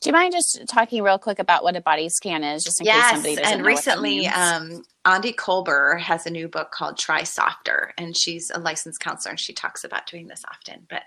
Do 0.00 0.10
you 0.10 0.12
mind 0.12 0.32
just 0.32 0.62
talking 0.68 1.02
real 1.02 1.18
quick 1.18 1.38
about 1.38 1.64
what 1.64 1.74
a 1.74 1.80
body 1.80 2.08
scan 2.08 2.44
is, 2.44 2.62
just 2.62 2.80
in 2.80 2.86
yes, 2.86 3.04
case 3.04 3.12
somebody 3.12 3.36
doesn't 3.36 3.50
know? 3.50 3.54
and 3.54 3.62
know 3.62 3.68
recently, 3.68 4.26
um, 4.28 4.84
Aundi 5.06 5.32
Kolber 5.32 6.00
has 6.00 6.26
a 6.26 6.30
new 6.30 6.48
book 6.48 6.72
called 6.72 6.98
Try 6.98 7.22
Softer, 7.22 7.92
and 7.96 8.16
she's 8.16 8.50
a 8.52 8.58
licensed 8.58 8.98
counselor 8.98 9.30
and 9.30 9.40
she 9.40 9.52
talks 9.52 9.84
about 9.84 10.06
doing 10.06 10.26
this 10.26 10.42
often. 10.50 10.84
But 10.90 11.02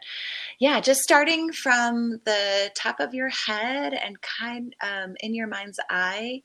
yeah, 0.57 0.79
just 0.79 1.01
starting 1.01 1.51
from 1.51 2.21
the 2.23 2.71
top 2.75 3.01
of 3.01 3.13
your 3.13 3.27
head 3.27 3.93
and 3.93 4.15
kind 4.21 4.73
um, 4.81 5.15
in 5.19 5.35
your 5.35 5.47
mind's 5.47 5.81
eye, 5.89 6.41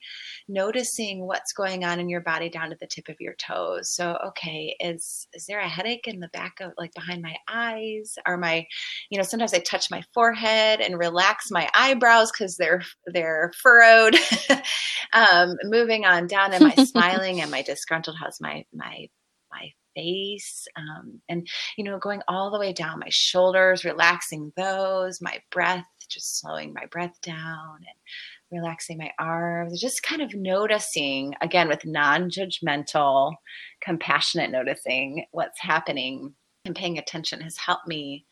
noticing 0.48 1.26
what's 1.26 1.52
going 1.52 1.84
on 1.84 2.00
in 2.00 2.08
your 2.08 2.22
body 2.22 2.48
down 2.48 2.70
to 2.70 2.76
the 2.80 2.88
tip 2.88 3.08
of 3.08 3.20
your 3.20 3.34
toes. 3.34 3.94
So, 3.94 4.18
okay, 4.28 4.74
is 4.80 5.28
is 5.32 5.46
there 5.46 5.60
a 5.60 5.68
headache 5.68 6.08
in 6.08 6.18
the 6.18 6.28
back 6.28 6.58
of 6.60 6.72
like 6.76 6.92
behind 6.92 7.22
my 7.22 7.36
eyes? 7.48 8.16
Are 8.26 8.36
my, 8.36 8.66
you 9.10 9.18
know, 9.18 9.24
sometimes 9.24 9.54
I 9.54 9.60
touch 9.60 9.92
my 9.92 10.02
forehead 10.12 10.80
and 10.80 10.98
relax 10.98 11.52
my 11.52 11.68
eyebrows 11.72 12.32
because 12.32 12.56
they're 12.56 12.82
they're 13.06 13.52
furrowed. 13.62 14.16
um, 15.12 15.56
moving 15.62 16.04
on 16.04 16.26
down, 16.26 16.52
am 16.52 16.66
I 16.66 16.74
smiling? 16.84 17.43
I 17.52 17.62
disgruntled? 17.62 18.16
How's 18.18 18.40
my 18.40 18.64
my 18.72 19.08
my 19.52 19.72
face? 19.94 20.66
Um, 20.76 21.20
and 21.28 21.46
you 21.76 21.84
know, 21.84 21.98
going 21.98 22.22
all 22.28 22.50
the 22.50 22.58
way 22.58 22.72
down 22.72 23.00
my 23.00 23.10
shoulders, 23.10 23.84
relaxing 23.84 24.52
those, 24.56 25.20
my 25.20 25.40
breath, 25.50 25.84
just 26.08 26.40
slowing 26.40 26.72
my 26.72 26.86
breath 26.86 27.20
down 27.22 27.78
and 27.78 28.60
relaxing 28.60 28.98
my 28.98 29.10
arms, 29.18 29.80
just 29.80 30.02
kind 30.02 30.22
of 30.22 30.34
noticing 30.34 31.34
again 31.40 31.68
with 31.68 31.84
non-judgmental, 31.84 33.34
compassionate 33.82 34.50
noticing 34.50 35.26
what's 35.32 35.60
happening 35.60 36.34
and 36.64 36.76
paying 36.76 36.98
attention 36.98 37.40
has 37.40 37.56
helped 37.58 37.86
me 37.86 38.24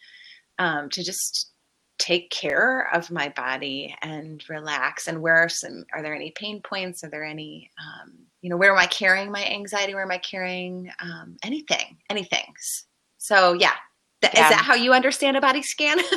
um, 0.58 0.88
to 0.90 1.02
just 1.02 1.51
take 2.02 2.30
care 2.30 2.92
of 2.92 3.12
my 3.12 3.28
body 3.28 3.94
and 4.02 4.42
relax 4.48 5.06
and 5.06 5.22
where 5.22 5.36
are 5.36 5.48
some 5.48 5.84
are 5.94 6.02
there 6.02 6.16
any 6.16 6.32
pain 6.32 6.60
points 6.60 7.04
are 7.04 7.08
there 7.08 7.22
any 7.22 7.70
um, 7.78 8.12
you 8.40 8.50
know 8.50 8.56
where 8.56 8.72
am 8.72 8.78
i 8.78 8.86
carrying 8.86 9.30
my 9.30 9.44
anxiety 9.46 9.94
where 9.94 10.02
am 10.02 10.10
i 10.10 10.18
carrying 10.18 10.90
um, 11.00 11.36
anything 11.44 11.96
anything 12.10 12.52
so 13.18 13.52
yeah. 13.52 13.70
Th- 14.20 14.34
yeah. 14.34 14.48
is 14.48 14.50
that 14.50 14.64
how 14.64 14.74
you 14.74 14.92
understand 14.92 15.36
a 15.36 15.40
body 15.40 15.62
scan 15.62 15.98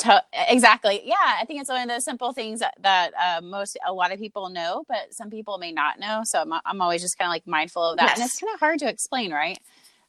To- 0.00 0.22
exactly. 0.48 1.02
Yeah, 1.04 1.14
I 1.18 1.44
think 1.46 1.60
it's 1.60 1.68
one 1.68 1.82
of 1.82 1.88
those 1.88 2.04
simple 2.04 2.32
things 2.32 2.60
that, 2.60 2.74
that 2.80 3.12
uh, 3.20 3.40
most 3.40 3.76
a 3.84 3.92
lot 3.92 4.12
of 4.12 4.18
people 4.18 4.48
know, 4.48 4.84
but 4.88 5.12
some 5.12 5.30
people 5.30 5.58
may 5.58 5.72
not 5.72 5.98
know. 5.98 6.20
So 6.24 6.40
I'm, 6.40 6.52
I'm 6.64 6.80
always 6.80 7.02
just 7.02 7.18
kind 7.18 7.26
of 7.26 7.32
like 7.32 7.46
mindful 7.46 7.82
of 7.82 7.96
that, 7.96 8.10
yes. 8.10 8.18
and 8.18 8.26
it's 8.26 8.38
kind 8.38 8.54
of 8.54 8.60
hard 8.60 8.78
to 8.80 8.88
explain, 8.88 9.32
right? 9.32 9.58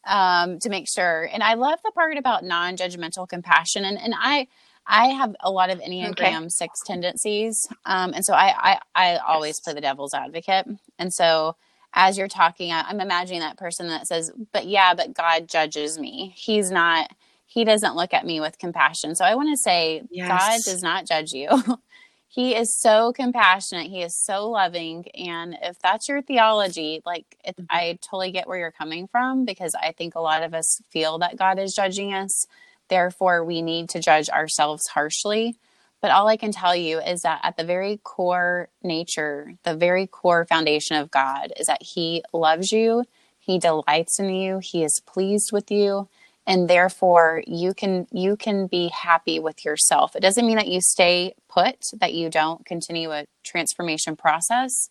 Um, 0.05 0.57
to 0.59 0.69
make 0.69 0.89
sure. 0.89 1.29
And 1.31 1.43
I 1.43 1.53
love 1.53 1.79
the 1.85 1.91
part 1.91 2.17
about 2.17 2.43
non-judgmental 2.43 3.29
compassion, 3.29 3.85
and 3.85 3.99
and 3.99 4.15
I 4.17 4.47
I 4.87 5.09
have 5.09 5.35
a 5.41 5.51
lot 5.51 5.69
of 5.69 5.79
Enneagram 5.79 6.37
okay. 6.37 6.49
six 6.49 6.81
tendencies, 6.85 7.67
um, 7.85 8.13
and 8.13 8.25
so 8.25 8.33
I 8.33 8.53
I, 8.57 8.79
I 8.95 9.17
always 9.17 9.59
play 9.59 9.73
the 9.73 9.81
devil's 9.81 10.13
advocate, 10.13 10.67
and 10.97 11.13
so 11.13 11.55
as 11.93 12.17
you're 12.17 12.27
talking, 12.27 12.71
I, 12.71 12.81
I'm 12.87 12.99
imagining 12.99 13.41
that 13.41 13.57
person 13.57 13.89
that 13.89 14.07
says, 14.07 14.31
"But 14.51 14.65
yeah, 14.65 14.95
but 14.95 15.13
God 15.13 15.47
judges 15.47 15.99
me. 15.99 16.33
He's 16.35 16.71
not." 16.71 17.11
he 17.51 17.65
doesn't 17.65 17.97
look 17.97 18.13
at 18.13 18.25
me 18.25 18.39
with 18.39 18.57
compassion. 18.57 19.13
So 19.13 19.25
I 19.25 19.35
want 19.35 19.49
to 19.49 19.57
say, 19.57 20.03
yes. 20.09 20.29
God 20.29 20.71
does 20.71 20.81
not 20.81 21.05
judge 21.05 21.33
you. 21.33 21.49
he 22.33 22.55
is 22.55 22.73
so 22.73 23.11
compassionate. 23.11 23.87
He 23.87 24.01
is 24.01 24.15
so 24.15 24.49
loving. 24.49 25.05
And 25.15 25.57
if 25.61 25.77
that's 25.79 26.07
your 26.07 26.21
theology, 26.21 27.01
like 27.05 27.25
it, 27.43 27.57
mm-hmm. 27.57 27.65
I 27.69 27.99
totally 28.01 28.31
get 28.31 28.47
where 28.47 28.57
you're 28.57 28.71
coming 28.71 29.09
from 29.09 29.43
because 29.43 29.75
I 29.75 29.91
think 29.91 30.15
a 30.15 30.21
lot 30.21 30.41
of 30.41 30.53
us 30.53 30.81
feel 30.91 31.19
that 31.19 31.35
God 31.35 31.59
is 31.59 31.75
judging 31.75 32.13
us. 32.13 32.47
Therefore, 32.87 33.43
we 33.43 33.61
need 33.61 33.89
to 33.89 33.99
judge 33.99 34.29
ourselves 34.29 34.87
harshly. 34.87 35.57
But 35.99 36.11
all 36.11 36.29
I 36.29 36.37
can 36.37 36.53
tell 36.53 36.73
you 36.73 37.01
is 37.01 37.23
that 37.23 37.41
at 37.43 37.57
the 37.57 37.65
very 37.65 37.99
core 38.01 38.69
nature, 38.81 39.55
the 39.63 39.75
very 39.75 40.07
core 40.07 40.45
foundation 40.45 40.95
of 40.95 41.11
God 41.11 41.51
is 41.59 41.67
that 41.67 41.83
He 41.83 42.23
loves 42.31 42.71
you, 42.71 43.03
He 43.39 43.59
delights 43.59 44.19
in 44.19 44.33
you, 44.33 44.59
He 44.59 44.85
is 44.85 45.01
pleased 45.05 45.51
with 45.51 45.69
you 45.69 46.07
and 46.47 46.69
therefore 46.69 47.43
you 47.47 47.73
can 47.73 48.07
you 48.11 48.35
can 48.35 48.67
be 48.67 48.89
happy 48.89 49.39
with 49.39 49.63
yourself. 49.63 50.15
It 50.15 50.21
doesn't 50.21 50.45
mean 50.45 50.57
that 50.57 50.67
you 50.67 50.81
stay 50.81 51.33
put 51.49 51.77
that 51.99 52.13
you 52.13 52.29
don't 52.29 52.65
continue 52.65 53.11
a 53.11 53.25
transformation 53.43 54.15
process 54.15 54.89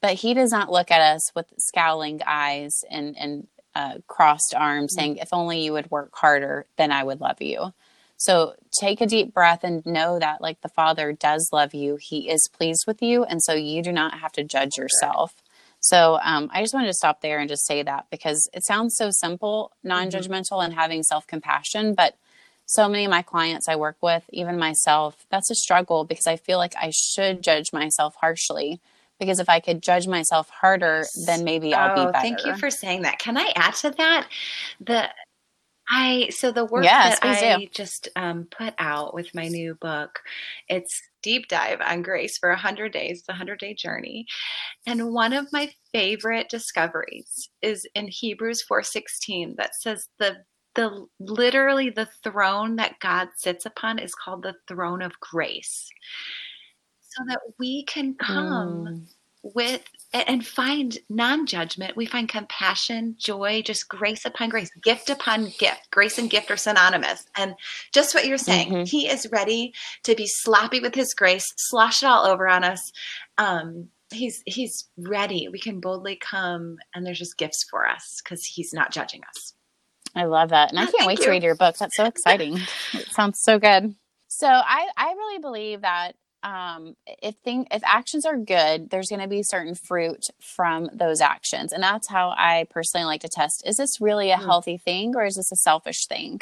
but 0.00 0.14
he 0.14 0.34
does 0.34 0.50
not 0.50 0.70
look 0.70 0.90
at 0.90 1.00
us 1.00 1.34
with 1.34 1.46
scowling 1.58 2.20
eyes 2.26 2.72
and 2.90 3.16
and 3.18 3.46
uh, 3.74 3.98
crossed 4.06 4.54
arms 4.56 4.92
mm-hmm. 4.92 5.00
saying 5.00 5.16
if 5.16 5.28
only 5.32 5.60
you 5.60 5.72
would 5.72 5.90
work 5.90 6.10
harder 6.14 6.66
then 6.76 6.92
i 6.92 7.02
would 7.02 7.20
love 7.20 7.40
you. 7.40 7.72
So 8.18 8.54
take 8.80 9.02
a 9.02 9.06
deep 9.06 9.34
breath 9.34 9.62
and 9.62 9.84
know 9.84 10.18
that 10.18 10.40
like 10.40 10.62
the 10.62 10.70
father 10.70 11.12
does 11.12 11.50
love 11.52 11.74
you. 11.74 11.98
He 12.00 12.30
is 12.30 12.48
pleased 12.50 12.84
with 12.86 13.02
you 13.02 13.24
and 13.24 13.42
so 13.42 13.52
you 13.52 13.82
do 13.82 13.92
not 13.92 14.20
have 14.20 14.32
to 14.32 14.44
judge 14.44 14.76
yourself 14.78 15.34
so 15.86 16.18
um, 16.20 16.50
I 16.52 16.62
just 16.62 16.74
wanted 16.74 16.88
to 16.88 16.94
stop 16.94 17.20
there 17.20 17.38
and 17.38 17.48
just 17.48 17.64
say 17.64 17.80
that 17.84 18.06
because 18.10 18.50
it 18.52 18.64
sounds 18.64 18.96
so 18.96 19.12
simple, 19.12 19.70
non 19.84 20.10
judgmental, 20.10 20.58
mm-hmm. 20.58 20.64
and 20.64 20.74
having 20.74 21.04
self 21.04 21.28
compassion. 21.28 21.94
But 21.94 22.16
so 22.66 22.88
many 22.88 23.04
of 23.04 23.10
my 23.12 23.22
clients 23.22 23.68
I 23.68 23.76
work 23.76 23.96
with, 24.02 24.24
even 24.30 24.58
myself, 24.58 25.26
that's 25.30 25.48
a 25.48 25.54
struggle 25.54 26.02
because 26.02 26.26
I 26.26 26.38
feel 26.38 26.58
like 26.58 26.74
I 26.74 26.90
should 26.90 27.40
judge 27.40 27.72
myself 27.72 28.16
harshly. 28.16 28.80
Because 29.20 29.38
if 29.38 29.48
I 29.48 29.60
could 29.60 29.80
judge 29.80 30.08
myself 30.08 30.50
harder, 30.50 31.04
then 31.24 31.44
maybe 31.44 31.72
I'll 31.72 31.94
be 31.94 32.00
better. 32.10 32.18
Oh, 32.18 32.20
thank 32.20 32.44
you 32.44 32.56
for 32.56 32.68
saying 32.68 33.02
that. 33.02 33.20
Can 33.20 33.38
I 33.38 33.52
add 33.54 33.74
to 33.76 33.90
that? 33.90 34.26
The 34.80 35.08
I 35.88 36.28
so 36.30 36.50
the 36.50 36.64
work 36.64 36.84
yes, 36.84 37.18
that 37.20 37.28
I 37.28 37.58
do. 37.58 37.66
just 37.72 38.08
um, 38.16 38.48
put 38.50 38.74
out 38.78 39.14
with 39.14 39.34
my 39.34 39.48
new 39.48 39.74
book, 39.76 40.18
it's 40.68 41.00
deep 41.22 41.48
dive 41.48 41.80
on 41.80 42.02
grace 42.02 42.38
for 42.38 42.50
100 42.50 42.92
days, 42.92 43.22
the 43.26 43.32
100 43.32 43.58
day 43.58 43.74
journey. 43.74 44.26
And 44.86 45.12
one 45.12 45.32
of 45.32 45.52
my 45.52 45.72
favorite 45.92 46.48
discoveries 46.48 47.50
is 47.62 47.86
in 47.94 48.08
Hebrews 48.08 48.64
4:16 48.70 49.56
that 49.56 49.74
says 49.76 50.08
the 50.18 50.38
the 50.74 51.06
literally 51.18 51.90
the 51.90 52.08
throne 52.22 52.76
that 52.76 53.00
God 53.00 53.28
sits 53.36 53.64
upon 53.64 53.98
is 53.98 54.14
called 54.14 54.42
the 54.42 54.54
throne 54.68 55.02
of 55.02 55.18
grace. 55.20 55.88
So 57.00 57.24
that 57.28 57.40
we 57.58 57.84
can 57.84 58.14
come 58.14 58.88
mm 58.88 59.06
with 59.54 59.82
and 60.12 60.46
find 60.46 60.98
non-judgment. 61.08 61.96
We 61.96 62.06
find 62.06 62.28
compassion 62.28 63.16
joy 63.18 63.62
just 63.62 63.88
grace 63.88 64.24
upon 64.24 64.48
grace 64.48 64.70
gift 64.82 65.10
upon 65.10 65.52
gift. 65.58 65.90
Grace 65.90 66.18
and 66.18 66.30
gift 66.30 66.50
are 66.50 66.56
synonymous. 66.56 67.26
And 67.36 67.54
just 67.92 68.14
what 68.14 68.26
you're 68.26 68.38
saying 68.38 68.68
mm-hmm. 68.68 68.84
he 68.84 69.08
is 69.08 69.28
ready 69.30 69.74
to 70.04 70.14
be 70.14 70.26
sloppy 70.26 70.80
with 70.80 70.94
his 70.94 71.14
grace 71.14 71.46
slosh 71.56 72.02
it 72.02 72.06
all 72.06 72.24
over 72.24 72.48
on 72.48 72.64
us. 72.64 72.92
Um, 73.38 73.88
he's 74.10 74.42
he's 74.46 74.88
ready. 74.96 75.48
We 75.48 75.58
can 75.58 75.80
boldly 75.80 76.16
come 76.16 76.78
and 76.94 77.04
there's 77.04 77.18
just 77.18 77.38
gifts 77.38 77.64
for 77.68 77.88
us 77.88 78.20
because 78.22 78.44
he's 78.44 78.72
not 78.72 78.92
judging 78.92 79.22
us. 79.28 79.54
I 80.14 80.24
love 80.24 80.48
that. 80.48 80.70
And 80.70 80.78
i 80.78 80.86
can't 80.86 81.06
wait 81.06 81.18
you. 81.18 81.26
to 81.26 81.30
read 81.30 81.42
your 81.42 81.54
book. 81.54 81.76
That's 81.76 81.96
so 81.96 82.04
exciting. 82.06 82.58
It 82.94 83.08
sounds 83.10 83.40
so 83.40 83.58
good. 83.58 83.94
So 84.28 84.46
I, 84.46 84.88
I 84.96 85.12
really 85.12 85.38
believe 85.38 85.82
that 85.82 86.16
um, 86.46 86.94
if 87.22 87.34
thing 87.36 87.66
if 87.72 87.82
actions 87.84 88.24
are 88.24 88.36
good, 88.36 88.90
there's 88.90 89.08
going 89.08 89.20
to 89.20 89.26
be 89.26 89.42
certain 89.42 89.74
fruit 89.74 90.28
from 90.40 90.88
those 90.92 91.20
actions, 91.20 91.72
and 91.72 91.82
that's 91.82 92.06
how 92.06 92.30
I 92.30 92.66
personally 92.70 93.04
like 93.04 93.22
to 93.22 93.28
test: 93.28 93.66
is 93.66 93.76
this 93.76 94.00
really 94.00 94.30
a 94.30 94.36
mm. 94.36 94.44
healthy 94.44 94.78
thing, 94.78 95.16
or 95.16 95.24
is 95.24 95.34
this 95.34 95.50
a 95.50 95.56
selfish 95.56 96.06
thing? 96.06 96.40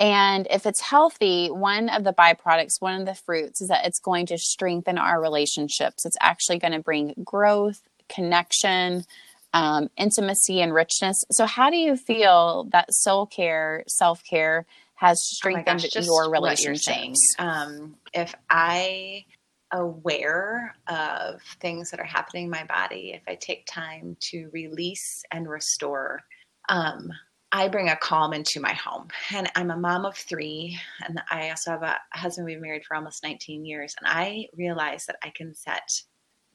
And 0.00 0.46
if 0.50 0.64
it's 0.64 0.80
healthy, 0.80 1.48
one 1.48 1.90
of 1.90 2.04
the 2.04 2.12
byproducts, 2.12 2.80
one 2.80 3.00
of 3.00 3.06
the 3.06 3.14
fruits, 3.14 3.60
is 3.60 3.68
that 3.68 3.84
it's 3.84 3.98
going 3.98 4.26
to 4.26 4.38
strengthen 4.38 4.96
our 4.96 5.20
relationships. 5.20 6.06
It's 6.06 6.16
actually 6.20 6.58
going 6.58 6.72
to 6.72 6.78
bring 6.78 7.14
growth, 7.22 7.82
connection, 8.08 9.04
um, 9.52 9.90
intimacy, 9.98 10.62
and 10.62 10.72
richness. 10.72 11.24
So, 11.30 11.44
how 11.44 11.68
do 11.68 11.76
you 11.76 11.96
feel 11.96 12.68
that 12.72 12.94
soul 12.94 13.26
care, 13.26 13.84
self 13.88 14.24
care? 14.24 14.64
Has 14.98 15.18
oh 15.18 15.34
strengthened 15.34 15.84
oh 15.84 15.88
gosh, 15.94 16.06
your 16.06 16.30
relationships? 16.30 17.18
Um, 17.38 17.96
if 18.12 18.34
I 18.50 19.24
aware 19.72 20.74
of 20.88 21.40
things 21.60 21.90
that 21.90 22.00
are 22.00 22.04
happening 22.04 22.44
in 22.44 22.50
my 22.50 22.64
body, 22.64 23.12
if 23.14 23.22
I 23.28 23.36
take 23.36 23.66
time 23.66 24.16
to 24.30 24.48
release 24.52 25.22
and 25.30 25.48
restore, 25.48 26.22
um, 26.68 27.10
I 27.52 27.68
bring 27.68 27.88
a 27.88 27.96
calm 27.96 28.32
into 28.32 28.60
my 28.60 28.72
home. 28.72 29.08
And 29.32 29.50
I'm 29.54 29.70
a 29.70 29.76
mom 29.76 30.04
of 30.04 30.16
three, 30.16 30.78
and 31.06 31.22
I 31.30 31.50
also 31.50 31.70
have 31.70 31.82
a 31.82 31.98
husband 32.12 32.46
we've 32.46 32.60
married 32.60 32.84
for 32.84 32.94
almost 32.94 33.22
19 33.22 33.64
years. 33.64 33.94
And 33.98 34.08
I 34.08 34.48
realize 34.56 35.06
that 35.06 35.16
I 35.22 35.30
can 35.34 35.54
set 35.54 35.88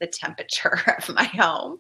the 0.04 0.08
temperature 0.08 0.80
of 0.98 1.16
my 1.16 1.24
home. 1.24 1.78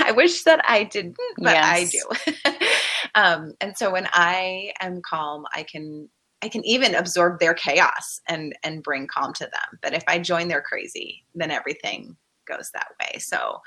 I 0.00 0.12
wish 0.12 0.42
that 0.44 0.62
I 0.66 0.84
didn't, 0.84 1.16
but 1.36 1.54
yes. 1.54 1.94
I 2.24 2.30
do. 2.30 2.66
um, 3.14 3.52
and 3.60 3.76
so 3.76 3.92
when 3.92 4.08
I 4.12 4.72
am 4.80 5.02
calm, 5.02 5.44
I 5.54 5.62
can 5.62 6.08
I 6.40 6.48
can 6.48 6.64
even 6.64 6.94
absorb 6.94 7.40
their 7.40 7.54
chaos 7.54 8.20
and 8.26 8.56
and 8.62 8.82
bring 8.82 9.06
calm 9.06 9.34
to 9.34 9.44
them. 9.44 9.78
But 9.82 9.92
if 9.92 10.04
I 10.08 10.18
join 10.18 10.48
their 10.48 10.62
crazy, 10.62 11.24
then 11.34 11.50
everything 11.50 12.16
goes 12.46 12.70
that 12.72 12.88
way. 13.00 13.18
So 13.18 13.60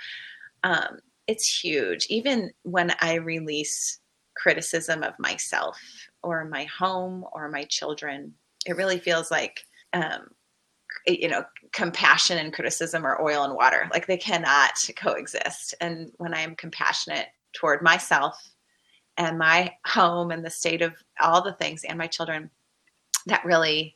um, 0.63 0.99
it's 1.27 1.47
huge. 1.63 2.07
Even 2.09 2.49
when 2.63 2.93
I 3.01 3.15
release 3.15 3.99
criticism 4.35 5.03
of 5.03 5.13
myself 5.19 5.79
or 6.23 6.45
my 6.45 6.63
home 6.63 7.25
or 7.33 7.49
my 7.49 7.65
children, 7.65 8.33
it 8.65 8.77
really 8.77 8.97
feels 8.97 9.29
like 9.29 9.61
um, 9.93 10.29
you 11.07 11.27
know 11.27 11.43
compassion 11.73 12.37
and 12.37 12.53
criticism 12.53 13.05
are 13.05 13.21
oil 13.21 13.43
and 13.43 13.55
water. 13.55 13.87
Like 13.91 14.07
they 14.07 14.17
cannot 14.17 14.73
coexist. 14.95 15.75
And 15.81 16.11
when 16.17 16.33
I 16.33 16.41
am 16.41 16.55
compassionate 16.55 17.27
toward 17.53 17.81
myself 17.81 18.35
and 19.17 19.37
my 19.37 19.73
home 19.85 20.31
and 20.31 20.45
the 20.45 20.49
state 20.49 20.81
of 20.81 20.93
all 21.19 21.43
the 21.43 21.53
things 21.53 21.83
and 21.83 21.97
my 21.97 22.07
children 22.07 22.49
that 23.27 23.45
really 23.45 23.95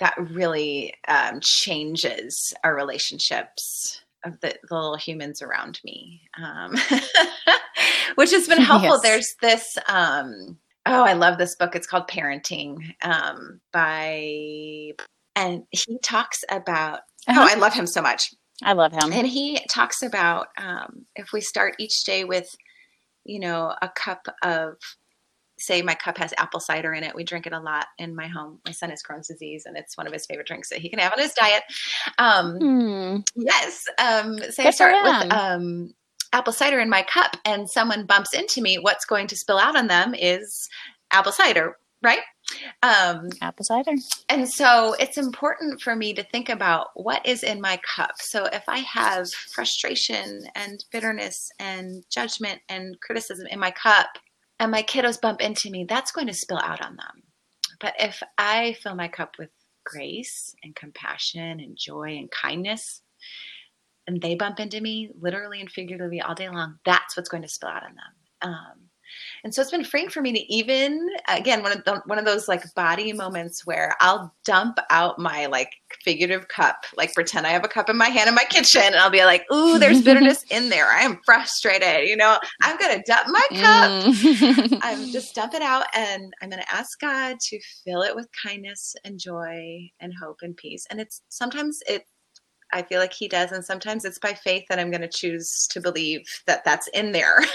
that 0.00 0.14
really 0.30 0.94
um, 1.08 1.40
changes 1.42 2.54
our 2.62 2.74
relationships 2.74 4.00
of 4.24 4.40
the, 4.40 4.54
the, 4.68 4.74
little 4.74 4.96
humans 4.96 5.42
around 5.42 5.80
me 5.84 6.22
um, 6.40 6.76
which 8.14 8.30
has 8.30 8.48
been 8.48 8.58
helpful 8.62 8.90
yes. 8.90 9.02
there's 9.02 9.34
this 9.42 9.78
um, 9.88 10.56
oh 10.86 11.02
i 11.02 11.12
love 11.12 11.38
this 11.38 11.56
book 11.56 11.74
it's 11.74 11.86
called 11.86 12.08
parenting 12.08 12.94
um, 13.02 13.60
by 13.72 14.92
and 15.38 15.62
he 15.70 15.98
talks 16.02 16.44
about 16.50 17.00
uh-huh. 17.26 17.40
oh 17.40 17.48
i 17.50 17.54
love 17.58 17.74
him 17.74 17.86
so 17.86 18.02
much 18.02 18.30
i 18.62 18.72
love 18.72 18.92
him 18.92 19.12
and 19.12 19.26
he 19.26 19.58
talks 19.70 20.02
about 20.02 20.48
um, 20.58 21.06
if 21.16 21.32
we 21.32 21.40
start 21.40 21.74
each 21.78 22.04
day 22.04 22.24
with 22.24 22.54
you 23.24 23.40
know 23.40 23.74
a 23.82 23.88
cup 23.88 24.26
of 24.42 24.74
say 25.58 25.82
my 25.82 25.94
cup 25.94 26.18
has 26.18 26.32
apple 26.38 26.60
cider 26.60 26.92
in 26.92 27.04
it. 27.04 27.14
We 27.14 27.24
drink 27.24 27.46
it 27.46 27.52
a 27.52 27.60
lot 27.60 27.86
in 27.98 28.14
my 28.14 28.28
home. 28.28 28.60
My 28.64 28.72
son 28.72 28.90
has 28.90 29.02
Crohn's 29.02 29.28
disease, 29.28 29.64
and 29.66 29.76
it's 29.76 29.96
one 29.96 30.06
of 30.06 30.12
his 30.12 30.26
favorite 30.26 30.46
drinks 30.46 30.70
that 30.70 30.78
he 30.78 30.88
can 30.88 30.98
have 30.98 31.12
on 31.12 31.18
his 31.18 31.34
diet. 31.34 31.62
Um, 32.18 32.58
mm. 32.58 33.28
Yes. 33.36 33.84
Um, 33.98 34.38
say 34.50 34.64
I 34.66 34.70
start 34.70 34.94
with 35.02 35.32
um, 35.32 35.94
apple 36.32 36.52
cider 36.52 36.80
in 36.80 36.88
my 36.88 37.02
cup, 37.02 37.36
and 37.44 37.68
someone 37.68 38.06
bumps 38.06 38.34
into 38.34 38.62
me. 38.62 38.76
What's 38.76 39.04
going 39.04 39.26
to 39.28 39.36
spill 39.36 39.58
out 39.58 39.76
on 39.76 39.88
them 39.88 40.14
is 40.14 40.68
apple 41.10 41.32
cider, 41.32 41.76
right? 42.02 42.20
Um, 42.82 43.28
apple 43.42 43.64
cider. 43.64 43.92
And 44.28 44.48
so 44.48 44.94
it's 44.98 45.18
important 45.18 45.80
for 45.82 45.94
me 45.94 46.14
to 46.14 46.22
think 46.22 46.48
about 46.48 46.88
what 46.94 47.24
is 47.26 47.42
in 47.42 47.60
my 47.60 47.78
cup. 47.96 48.12
So 48.20 48.46
if 48.46 48.64
I 48.68 48.78
have 48.78 49.28
frustration 49.52 50.44
and 50.54 50.84
bitterness 50.90 51.50
and 51.58 52.04
judgment 52.10 52.60
and 52.68 52.98
criticism 53.00 53.46
in 53.50 53.58
my 53.58 53.70
cup, 53.70 54.06
and 54.60 54.72
my 54.72 54.82
kiddos 54.82 55.20
bump 55.20 55.40
into 55.40 55.70
me, 55.70 55.84
that's 55.88 56.12
going 56.12 56.26
to 56.26 56.34
spill 56.34 56.58
out 56.58 56.84
on 56.84 56.96
them. 56.96 57.22
But 57.80 57.94
if 57.98 58.22
I 58.36 58.76
fill 58.82 58.94
my 58.94 59.08
cup 59.08 59.34
with 59.38 59.50
grace 59.84 60.54
and 60.62 60.74
compassion 60.74 61.60
and 61.60 61.76
joy 61.76 62.16
and 62.16 62.30
kindness, 62.30 63.02
and 64.06 64.20
they 64.20 64.34
bump 64.34 64.58
into 64.58 64.80
me 64.80 65.10
literally 65.20 65.60
and 65.60 65.70
figuratively 65.70 66.20
all 66.20 66.34
day 66.34 66.48
long, 66.48 66.78
that's 66.84 67.16
what's 67.16 67.28
going 67.28 67.42
to 67.42 67.48
spill 67.48 67.68
out 67.68 67.84
on 67.84 67.94
them. 67.94 68.50
Um, 68.50 68.88
and 69.44 69.54
so 69.54 69.62
it's 69.62 69.70
been 69.70 69.84
freeing 69.84 70.08
for 70.08 70.20
me 70.20 70.32
to 70.32 70.52
even 70.52 71.08
again 71.28 71.62
one 71.62 71.72
of 71.72 71.84
the, 71.84 72.02
one 72.06 72.18
of 72.18 72.24
those 72.24 72.48
like 72.48 72.62
body 72.74 73.12
moments 73.12 73.66
where 73.66 73.96
I'll 74.00 74.34
dump 74.44 74.78
out 74.90 75.18
my 75.18 75.46
like 75.46 75.72
figurative 76.04 76.48
cup, 76.48 76.84
like 76.96 77.14
pretend 77.14 77.46
I 77.46 77.50
have 77.50 77.64
a 77.64 77.68
cup 77.68 77.88
in 77.88 77.96
my 77.96 78.08
hand 78.08 78.28
in 78.28 78.34
my 78.34 78.44
kitchen, 78.44 78.82
and 78.82 78.96
I'll 78.96 79.10
be 79.10 79.24
like, 79.24 79.50
"Ooh, 79.52 79.78
there's 79.78 80.02
bitterness 80.02 80.44
in 80.50 80.68
there. 80.68 80.86
I 80.86 81.02
am 81.02 81.20
frustrated. 81.24 82.08
You 82.08 82.16
know, 82.16 82.38
I'm 82.62 82.76
gonna 82.78 83.02
dump 83.06 83.28
my 83.28 83.46
cup. 83.54 83.90
Mm. 83.90 84.78
I'm 84.82 85.06
just 85.12 85.34
dump 85.34 85.54
it 85.54 85.62
out, 85.62 85.86
and 85.94 86.32
I'm 86.42 86.50
gonna 86.50 86.64
ask 86.70 86.98
God 87.00 87.38
to 87.40 87.60
fill 87.84 88.02
it 88.02 88.14
with 88.14 88.28
kindness 88.44 88.94
and 89.04 89.18
joy 89.18 89.90
and 90.00 90.12
hope 90.20 90.38
and 90.42 90.56
peace. 90.56 90.86
And 90.90 91.00
it's 91.00 91.22
sometimes 91.28 91.80
it 91.86 92.04
I 92.72 92.82
feel 92.82 93.00
like 93.00 93.12
he 93.12 93.28
does. 93.28 93.52
And 93.52 93.64
sometimes 93.64 94.04
it's 94.04 94.18
by 94.18 94.34
faith 94.34 94.64
that 94.68 94.78
I'm 94.78 94.90
going 94.90 95.02
to 95.02 95.08
choose 95.08 95.66
to 95.70 95.80
believe 95.80 96.22
that 96.46 96.64
that's 96.64 96.88
in 96.88 97.12
there. 97.12 97.40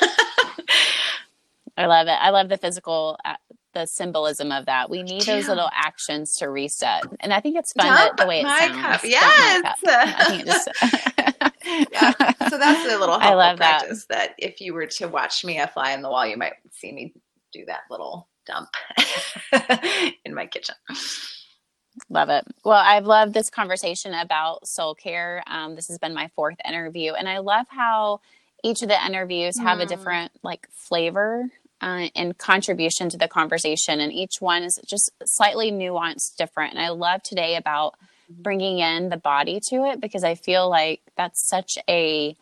I 1.75 1.87
love 1.87 2.07
it. 2.07 2.17
I 2.19 2.29
love 2.29 2.49
the 2.49 2.57
physical, 2.57 3.17
uh, 3.25 3.35
the 3.73 3.85
symbolism 3.87 4.51
of 4.51 4.67
that. 4.67 4.89
We 4.89 5.01
need 5.01 5.23
those 5.23 5.47
little 5.47 5.69
actions 5.73 6.35
to 6.35 6.49
reset, 6.49 7.03
and 7.19 7.33
I 7.33 7.39
think 7.39 7.57
it's 7.57 7.73
fun 7.73 7.87
that, 7.87 8.17
the 8.17 8.27
way 8.27 8.41
it 8.41 8.47
sounds. 8.47 8.81
Cup. 8.81 9.01
Yes, 9.03 9.79
cup. 9.83 10.45
Just. 10.45 10.69
yeah. 11.91 12.11
So 12.49 12.57
that's 12.57 12.93
a 12.93 12.97
little 12.97 13.15
I 13.15 13.33
love 13.33 13.57
practice 13.57 14.05
that. 14.09 14.35
that 14.37 14.45
if 14.45 14.61
you 14.61 14.73
were 14.73 14.87
to 14.87 15.07
watch 15.07 15.45
me 15.45 15.59
a 15.59 15.67
fly 15.67 15.93
on 15.93 16.01
the 16.01 16.09
wall, 16.09 16.25
you 16.25 16.37
might 16.37 16.53
see 16.71 16.91
me 16.91 17.13
do 17.51 17.65
that 17.65 17.81
little 17.89 18.27
dump 18.45 18.69
in 20.25 20.33
my 20.33 20.45
kitchen. 20.45 20.75
Love 22.09 22.29
it. 22.29 22.45
Well, 22.65 22.81
I've 22.83 23.05
loved 23.05 23.33
this 23.33 23.49
conversation 23.49 24.13
about 24.13 24.67
soul 24.67 24.95
care. 24.95 25.43
Um, 25.47 25.75
this 25.75 25.87
has 25.87 25.99
been 25.99 26.13
my 26.13 26.29
fourth 26.35 26.57
interview, 26.67 27.13
and 27.13 27.29
I 27.29 27.37
love 27.37 27.67
how 27.69 28.21
each 28.63 28.81
of 28.81 28.89
the 28.89 29.05
interviews 29.05 29.57
have 29.59 29.79
mm. 29.79 29.83
a 29.83 29.85
different 29.85 30.31
like 30.41 30.67
flavor 30.71 31.45
uh, 31.83 32.07
and 32.15 32.37
contribution 32.37 33.09
to 33.09 33.17
the 33.17 33.27
conversation. 33.27 33.99
And 33.99 34.11
each 34.11 34.39
one 34.39 34.63
is 34.63 34.79
just 34.87 35.11
slightly 35.25 35.69
nuanced, 35.69 36.37
different. 36.37 36.73
And 36.73 36.81
I 36.81 36.89
love 36.89 37.21
today 37.23 37.57
about 37.57 37.95
bringing 38.29 38.79
in 38.79 39.09
the 39.09 39.17
body 39.17 39.59
to 39.69 39.83
it 39.91 39.99
because 39.99 40.23
I 40.23 40.35
feel 40.35 40.69
like 40.69 41.01
that's 41.17 41.45
such 41.45 41.77
a 41.89 42.37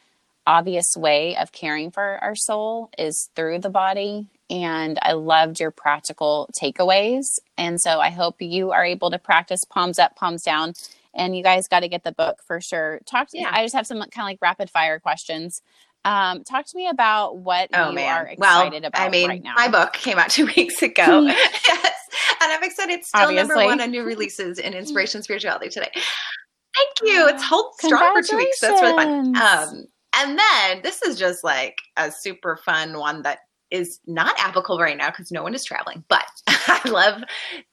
obvious 0.45 0.95
way 0.95 1.36
of 1.38 1.51
caring 1.51 1.89
for 1.89 2.19
our 2.21 2.36
soul 2.36 2.91
is 2.97 3.30
through 3.36 3.60
the 3.60 3.69
body 3.69 4.27
and 4.49 4.99
I 5.01 5.13
loved 5.13 5.60
your 5.60 5.71
practical 5.71 6.47
takeaways. 6.60 7.39
And 7.58 7.82
so 7.82 7.99
I 7.99 8.10
hope 8.12 8.41
you 8.41 8.71
are 8.71 8.86
able 8.86 9.10
to 9.10 9.17
practice 9.17 9.63
palms 9.63 9.97
up, 9.97 10.15
palms 10.15 10.43
down. 10.43 10.73
And 11.13 11.36
you 11.36 11.43
guys 11.43 11.67
got 11.67 11.82
to 11.82 11.89
get 11.89 12.04
the 12.04 12.12
book 12.12 12.38
for 12.45 12.62
sure. 12.62 12.99
Talk 13.06 13.30
to 13.30 13.38
yeah. 13.38 13.45
me. 13.45 13.49
I 13.51 13.63
just 13.63 13.75
have 13.75 13.88
some 13.88 13.99
kind 13.99 14.12
of 14.17 14.23
like 14.23 14.39
rapid 14.41 14.69
fire 14.69 14.99
questions. 14.99 15.62
Um, 16.03 16.43
talk 16.43 16.65
to 16.65 16.77
me 16.77 16.87
about 16.87 17.37
what 17.37 17.69
oh, 17.73 17.89
you 17.89 17.95
man. 17.95 18.17
are 18.17 18.27
excited 18.27 18.81
well, 18.81 18.87
about 18.87 19.01
I 19.01 19.09
mean, 19.09 19.29
right 19.29 19.43
now. 19.43 19.53
My 19.55 19.67
book 19.67 19.93
came 19.93 20.17
out 20.17 20.29
two 20.31 20.45
weeks 20.45 20.81
ago. 20.81 21.25
yes. 21.25 21.95
And 22.41 22.51
I'm 22.51 22.63
excited. 22.63 22.93
It's 22.93 23.09
still 23.09 23.21
Obviously. 23.21 23.47
number 23.47 23.65
one 23.65 23.81
on 23.81 23.91
new 23.91 24.03
releases 24.03 24.57
in 24.57 24.73
inspiration 24.73 25.21
spirituality 25.23 25.69
today. 25.69 25.91
Thank 25.93 27.11
you. 27.11 27.27
It's 27.27 27.43
hold 27.43 27.73
strong 27.79 28.13
for 28.13 28.21
two 28.21 28.37
weeks. 28.37 28.59
That's 28.59 28.81
really 28.81 28.95
fun. 28.95 29.35
Um, 29.35 29.85
and 30.15 30.39
then 30.39 30.81
this 30.83 31.01
is 31.01 31.17
just 31.17 31.43
like 31.43 31.77
a 31.97 32.11
super 32.11 32.57
fun 32.57 32.97
one 32.97 33.21
that 33.23 33.39
is 33.69 33.99
not 34.05 34.37
applicable 34.37 34.79
right 34.79 34.97
now 34.97 35.09
because 35.09 35.31
no 35.31 35.43
one 35.43 35.53
is 35.53 35.63
traveling, 35.63 36.03
but 36.09 36.25
I 36.47 36.81
love 36.89 37.23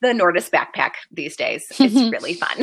the 0.01 0.15
Nordis 0.15 0.49
backpack 0.49 0.93
these 1.11 1.37
days. 1.37 1.67
It's 1.79 1.95
really 2.13 2.35
fun. 2.35 2.57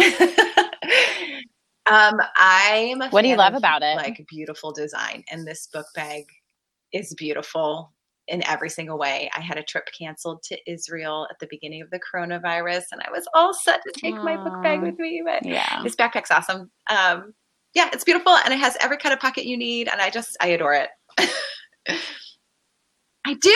Um, 1.88 2.20
I'm. 2.36 3.00
what 3.12 3.22
do 3.22 3.28
you 3.28 3.36
love 3.36 3.54
about 3.54 3.84
it? 3.84 3.96
Like 3.96 4.26
beautiful 4.28 4.72
design, 4.72 5.24
and 5.32 5.48
this 5.48 5.68
book 5.72 5.88
bag 5.96 6.26
is 6.94 7.14
beautiful 7.16 7.92
in 8.28 8.44
every 8.48 8.70
single 8.70 8.98
way. 8.98 9.30
I 9.36 9.42
had 9.42 9.58
a 9.58 9.64
trip 9.64 9.88
canceled 9.98 10.42
to 10.44 10.58
Israel 10.72 11.28
at 11.30 11.38
the 11.40 11.48
beginning 11.50 11.82
of 11.82 11.90
the 11.92 12.00
coronavirus, 12.00 12.86
and 12.92 13.02
I 13.02 13.12
was 13.12 13.28
all 13.34 13.54
set 13.54 13.82
to 13.84 13.92
take 14.00 14.16
Aww. 14.16 14.24
my 14.24 14.38
book 14.38 14.64
bag 14.64 14.82
with 14.82 14.98
me. 14.98 15.22
But 15.24 15.46
yeah, 15.46 15.82
this 15.84 15.96
backpack's 15.96 16.32
awesome. 16.32 16.72
Um, 16.90 17.34
yeah, 17.74 17.90
it's 17.94 18.04
beautiful, 18.04 18.34
and 18.34 18.54
it 18.54 18.60
has 18.60 18.78
every 18.80 18.98
kind 18.98 19.14
of 19.14 19.20
pocket 19.20 19.46
you 19.46 19.58
need, 19.58 19.88
and 19.88 20.02
I 20.02 20.10
just 20.10 20.38
I 20.42 20.48
adore 20.48 20.74
it. 20.74 20.90
I 23.28 23.34
do. 23.34 23.50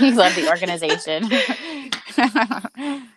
You 0.00 0.12
love 0.12 0.34
the 0.34 0.48
organization. 0.50 1.30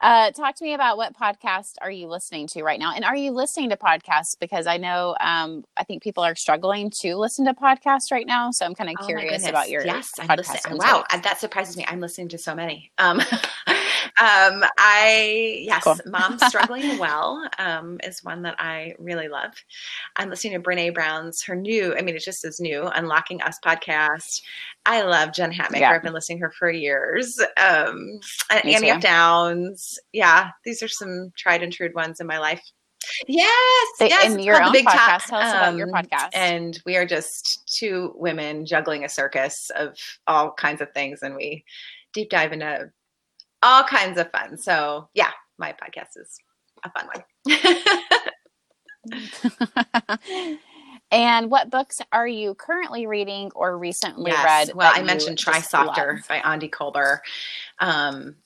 Uh, 0.00 0.30
talk 0.32 0.54
to 0.56 0.64
me 0.64 0.74
about 0.74 0.96
what 0.96 1.14
podcast 1.14 1.74
are 1.80 1.90
you 1.90 2.08
listening 2.08 2.46
to 2.48 2.62
right 2.62 2.78
now, 2.78 2.92
and 2.94 3.04
are 3.04 3.16
you 3.16 3.30
listening 3.30 3.70
to 3.70 3.76
podcasts? 3.76 4.36
Because 4.38 4.66
I 4.66 4.76
know 4.76 5.16
um, 5.20 5.64
I 5.76 5.84
think 5.84 6.02
people 6.02 6.24
are 6.24 6.34
struggling 6.34 6.90
to 7.00 7.16
listen 7.16 7.44
to 7.46 7.54
podcasts 7.54 8.10
right 8.10 8.26
now, 8.26 8.50
so 8.50 8.64
I'm 8.64 8.74
kind 8.74 8.90
of 8.90 8.96
oh 9.00 9.06
curious 9.06 9.46
about 9.46 9.70
your 9.70 9.84
yes. 9.84 10.12
I'm 10.18 10.36
listening. 10.36 10.78
Wow, 10.78 11.04
that 11.10 11.38
surprises 11.40 11.76
me. 11.76 11.84
I'm 11.86 12.00
listening 12.00 12.28
to 12.28 12.38
so 12.38 12.54
many. 12.54 12.90
Um, 12.98 13.20
Um, 14.18 14.64
I 14.78 15.62
yes, 15.64 15.84
cool. 15.84 15.96
Mom 16.06 16.38
Struggling 16.48 16.98
Well 16.98 17.48
um, 17.58 17.98
is 18.04 18.22
one 18.24 18.42
that 18.42 18.56
I 18.58 18.94
really 18.98 19.28
love. 19.28 19.52
I'm 20.16 20.30
listening 20.30 20.54
to 20.54 20.60
Brene 20.60 20.94
Brown's 20.94 21.42
her 21.44 21.56
new. 21.56 21.94
I 21.96 22.02
mean, 22.02 22.16
it 22.16 22.22
just 22.22 22.44
is 22.44 22.60
new. 22.60 22.84
Unlocking 22.86 23.42
Us 23.42 23.58
podcast. 23.64 24.42
I 24.86 25.02
love 25.02 25.32
Jen 25.32 25.52
Hatmaker. 25.52 25.80
Yeah. 25.80 25.90
I've 25.90 26.02
been 26.02 26.12
listening 26.12 26.38
to 26.38 26.46
her 26.46 26.52
for 26.58 26.70
years. 26.70 27.38
Um, 27.56 28.20
and 28.50 28.64
Annie 28.64 28.90
F. 28.90 29.00
Downs. 29.00 29.98
Yeah, 30.12 30.50
these 30.64 30.82
are 30.82 30.88
some 30.88 31.32
tried 31.36 31.62
and 31.62 31.72
true 31.72 31.90
ones 31.94 32.20
in 32.20 32.26
my 32.26 32.38
life. 32.38 32.62
Yes, 33.26 33.88
yes. 34.00 34.32
In 34.32 34.38
your 34.40 34.62
own 34.62 34.72
big 34.72 34.86
podcast, 34.86 34.94
top. 34.94 35.26
tell 35.26 35.38
us 35.40 35.52
about 35.52 35.76
your 35.76 35.88
um, 35.88 35.94
podcast. 35.94 36.28
And 36.34 36.78
we 36.84 36.96
are 36.96 37.06
just 37.06 37.62
two 37.66 38.12
women 38.16 38.66
juggling 38.66 39.04
a 39.04 39.08
circus 39.08 39.70
of 39.74 39.96
all 40.26 40.52
kinds 40.52 40.80
of 40.80 40.92
things, 40.92 41.22
and 41.22 41.34
we 41.34 41.64
deep 42.12 42.30
dive 42.30 42.52
into 42.52 42.90
all 43.62 43.84
kinds 43.84 44.18
of 44.18 44.30
fun. 44.30 44.58
So 44.58 45.08
yeah, 45.14 45.30
my 45.58 45.72
podcast 45.72 46.16
is 46.16 46.38
a 46.84 46.90
fun 46.90 47.08
one. 47.12 47.24
and 51.10 51.50
what 51.50 51.70
books 51.70 52.00
are 52.12 52.26
you 52.26 52.54
currently 52.54 53.06
reading 53.06 53.50
or 53.54 53.78
recently 53.78 54.30
yes. 54.30 54.44
read? 54.44 54.74
Well, 54.74 54.92
I 54.94 55.02
mentioned 55.02 55.38
Try 55.38 55.60
Softer 55.60 56.14
love? 56.16 56.28
by 56.28 56.40
Aundi 56.40 56.70
Kolber. 56.70 57.18
Um, 57.78 58.36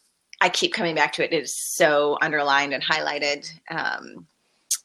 I 0.40 0.48
keep 0.48 0.74
coming 0.74 0.94
back 0.94 1.12
to 1.14 1.24
it. 1.24 1.32
It 1.32 1.42
is 1.42 1.56
so 1.56 2.18
underlined 2.20 2.74
and 2.74 2.82
highlighted. 2.82 3.50
Um, 3.70 4.26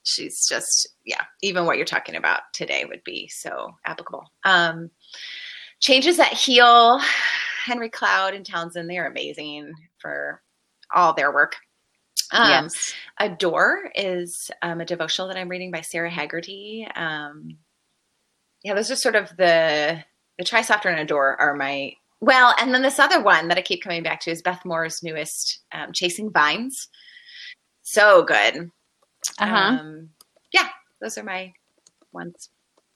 she's 0.03 0.47
just, 0.47 0.87
yeah, 1.05 1.23
even 1.41 1.65
what 1.65 1.77
you're 1.77 1.85
talking 1.85 2.15
about 2.15 2.41
today 2.53 2.85
would 2.85 3.03
be 3.03 3.27
so 3.27 3.75
applicable. 3.85 4.31
Um, 4.45 4.91
Changes 5.79 6.17
that 6.17 6.33
Heal, 6.33 6.99
Henry 7.63 7.89
Cloud 7.89 8.33
and 8.33 8.45
Townsend, 8.45 8.89
they 8.89 8.97
are 8.97 9.07
amazing 9.07 9.73
for 10.01 10.41
all 10.93 11.13
their 11.13 11.31
work. 11.31 11.55
Um, 12.31 12.49
yes. 12.49 12.93
Adore 13.19 13.91
is 13.95 14.51
um, 14.61 14.81
a 14.81 14.85
devotional 14.85 15.27
that 15.29 15.37
I'm 15.37 15.49
reading 15.49 15.71
by 15.71 15.81
Sara 15.81 16.11
Hagerty. 16.11 16.85
Um, 16.97 17.57
yeah, 18.63 18.75
those 18.75 18.91
are 18.91 18.95
sort 18.95 19.15
of 19.15 19.29
the 19.37 20.03
the 20.37 20.45
Try 20.45 20.61
Softer 20.61 20.89
and 20.89 20.99
Adore 20.99 21.39
are 21.39 21.55
my 21.55 21.93
well, 22.21 22.53
and 22.59 22.73
then 22.73 22.81
this 22.81 22.99
other 22.99 23.21
one 23.21 23.47
that 23.47 23.57
I 23.57 23.61
keep 23.61 23.81
coming 23.81 24.03
back 24.03 24.19
to 24.21 24.31
is 24.31 24.41
Beth 24.41 24.61
Moore's 24.65 25.01
newest, 25.01 25.61
um, 25.73 25.91
Chasing 25.93 26.31
Vines. 26.31 26.89
So 27.81 28.23
good. 28.23 28.69
Uh 29.39 29.47
huh. 29.47 29.77
Um, 29.79 30.09
yeah, 30.51 30.67
those 31.01 31.17
are 31.17 31.23
my 31.23 31.53
ones. 32.11 32.49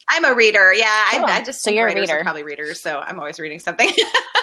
I'm 0.09 0.25
a 0.25 0.35
reader. 0.35 0.73
Yeah, 0.73 1.05
cool. 1.11 1.25
I, 1.25 1.37
I, 1.39 1.43
just 1.43 1.63
so 1.63 1.71
you're 1.71 1.87
a 1.87 1.95
reader. 1.95 2.19
Probably 2.21 2.43
readers, 2.43 2.81
so 2.81 2.99
I'm 2.99 3.17
always 3.17 3.39
reading 3.39 3.59
something. 3.59 3.89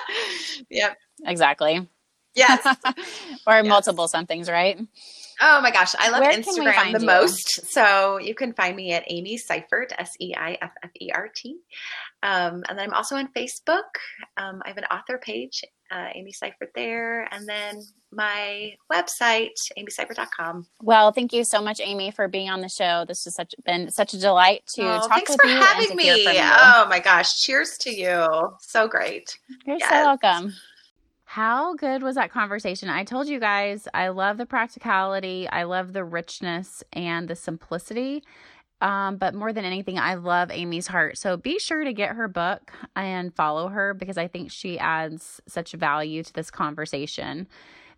yep. 0.71 0.97
Exactly. 1.27 1.87
Yes. 2.35 2.65
or 3.47 3.55
yes. 3.55 3.67
multiple 3.67 4.09
somethings, 4.09 4.49
right? 4.49 4.79
Oh 5.43 5.61
my 5.63 5.71
gosh, 5.71 5.95
I 5.99 6.11
love 6.11 6.21
Where 6.21 6.33
Instagram 6.33 6.93
the 6.93 7.01
you? 7.01 7.07
most. 7.07 7.73
So 7.73 8.19
you 8.19 8.35
can 8.35 8.53
find 8.53 8.77
me 8.77 8.93
at 8.93 9.05
Amy 9.09 9.39
Seiffert, 9.39 9.93
S 9.97 10.11
E 10.21 10.35
I 10.37 10.59
F 10.61 10.73
F 10.83 10.91
E 11.01 11.11
R 11.13 11.31
T. 11.35 11.57
Um, 12.23 12.63
and 12.69 12.79
then 12.79 12.81
I'm 12.81 12.95
also 12.95 13.17
on 13.17 13.29
Facebook. 13.35 13.89
Um, 14.37 14.61
I 14.65 14.69
have 14.69 14.77
an 14.77 14.85
author 14.85 15.17
page, 15.17 15.63
uh, 15.91 16.09
Amy 16.15 16.33
Seiffert 16.33 16.75
there. 16.75 17.27
And 17.33 17.49
then 17.49 17.81
my 18.13 18.75
website, 18.93 19.55
amyseiffert.com. 19.79 20.67
Well, 20.83 21.11
thank 21.13 21.33
you 21.33 21.45
so 21.45 21.63
much, 21.63 21.81
Amy, 21.83 22.11
for 22.11 22.29
being 22.29 22.51
on 22.51 22.61
the 22.61 22.69
show. 22.69 23.07
This 23.09 23.25
has 23.25 23.35
such 23.35 23.55
been 23.65 23.91
such 23.91 24.13
a 24.13 24.19
delight 24.19 24.63
to 24.75 24.83
oh, 24.83 25.09
talk 25.09 25.21
with 25.21 25.31
you. 25.31 25.37
Thanks 25.37 25.37
for 25.37 25.49
having 25.49 25.97
me. 25.97 26.27
Oh 26.29 26.87
my 26.91 27.01
gosh, 27.01 27.29
cheers 27.41 27.79
to 27.81 27.91
you. 27.91 28.27
So 28.61 28.89
great. 28.89 29.39
You're 29.67 29.79
yes. 29.79 29.89
so 29.89 30.05
welcome. 30.05 30.53
How 31.31 31.75
good 31.75 32.03
was 32.03 32.17
that 32.17 32.33
conversation? 32.33 32.89
I 32.89 33.05
told 33.05 33.29
you 33.29 33.39
guys 33.39 33.87
I 33.95 34.09
love 34.09 34.37
the 34.37 34.47
practicality, 34.47 35.49
I 35.49 35.63
love 35.63 35.93
the 35.93 36.03
richness 36.03 36.83
and 36.93 37.29
the 37.29 37.37
simplicity. 37.37 38.25
Um, 38.81 39.17
but 39.17 39.33
more 39.33 39.53
than 39.53 39.65
anything, 39.65 39.97
I 39.97 40.15
love 40.15 40.51
Amy's 40.51 40.89
heart. 40.89 41.19
So 41.19 41.37
be 41.37 41.61
sure 41.61 41.85
to 41.85 41.93
get 41.93 42.17
her 42.17 42.27
book 42.27 42.73
and 42.97 43.33
follow 43.33 43.69
her 43.69 43.95
because 43.95 44.19
I 44.19 44.27
think 44.27 44.51
she 44.51 44.77
adds 44.77 45.41
such 45.47 45.71
value 45.71 46.25
to 46.25 46.33
this 46.33 46.51
conversation. 46.51 47.47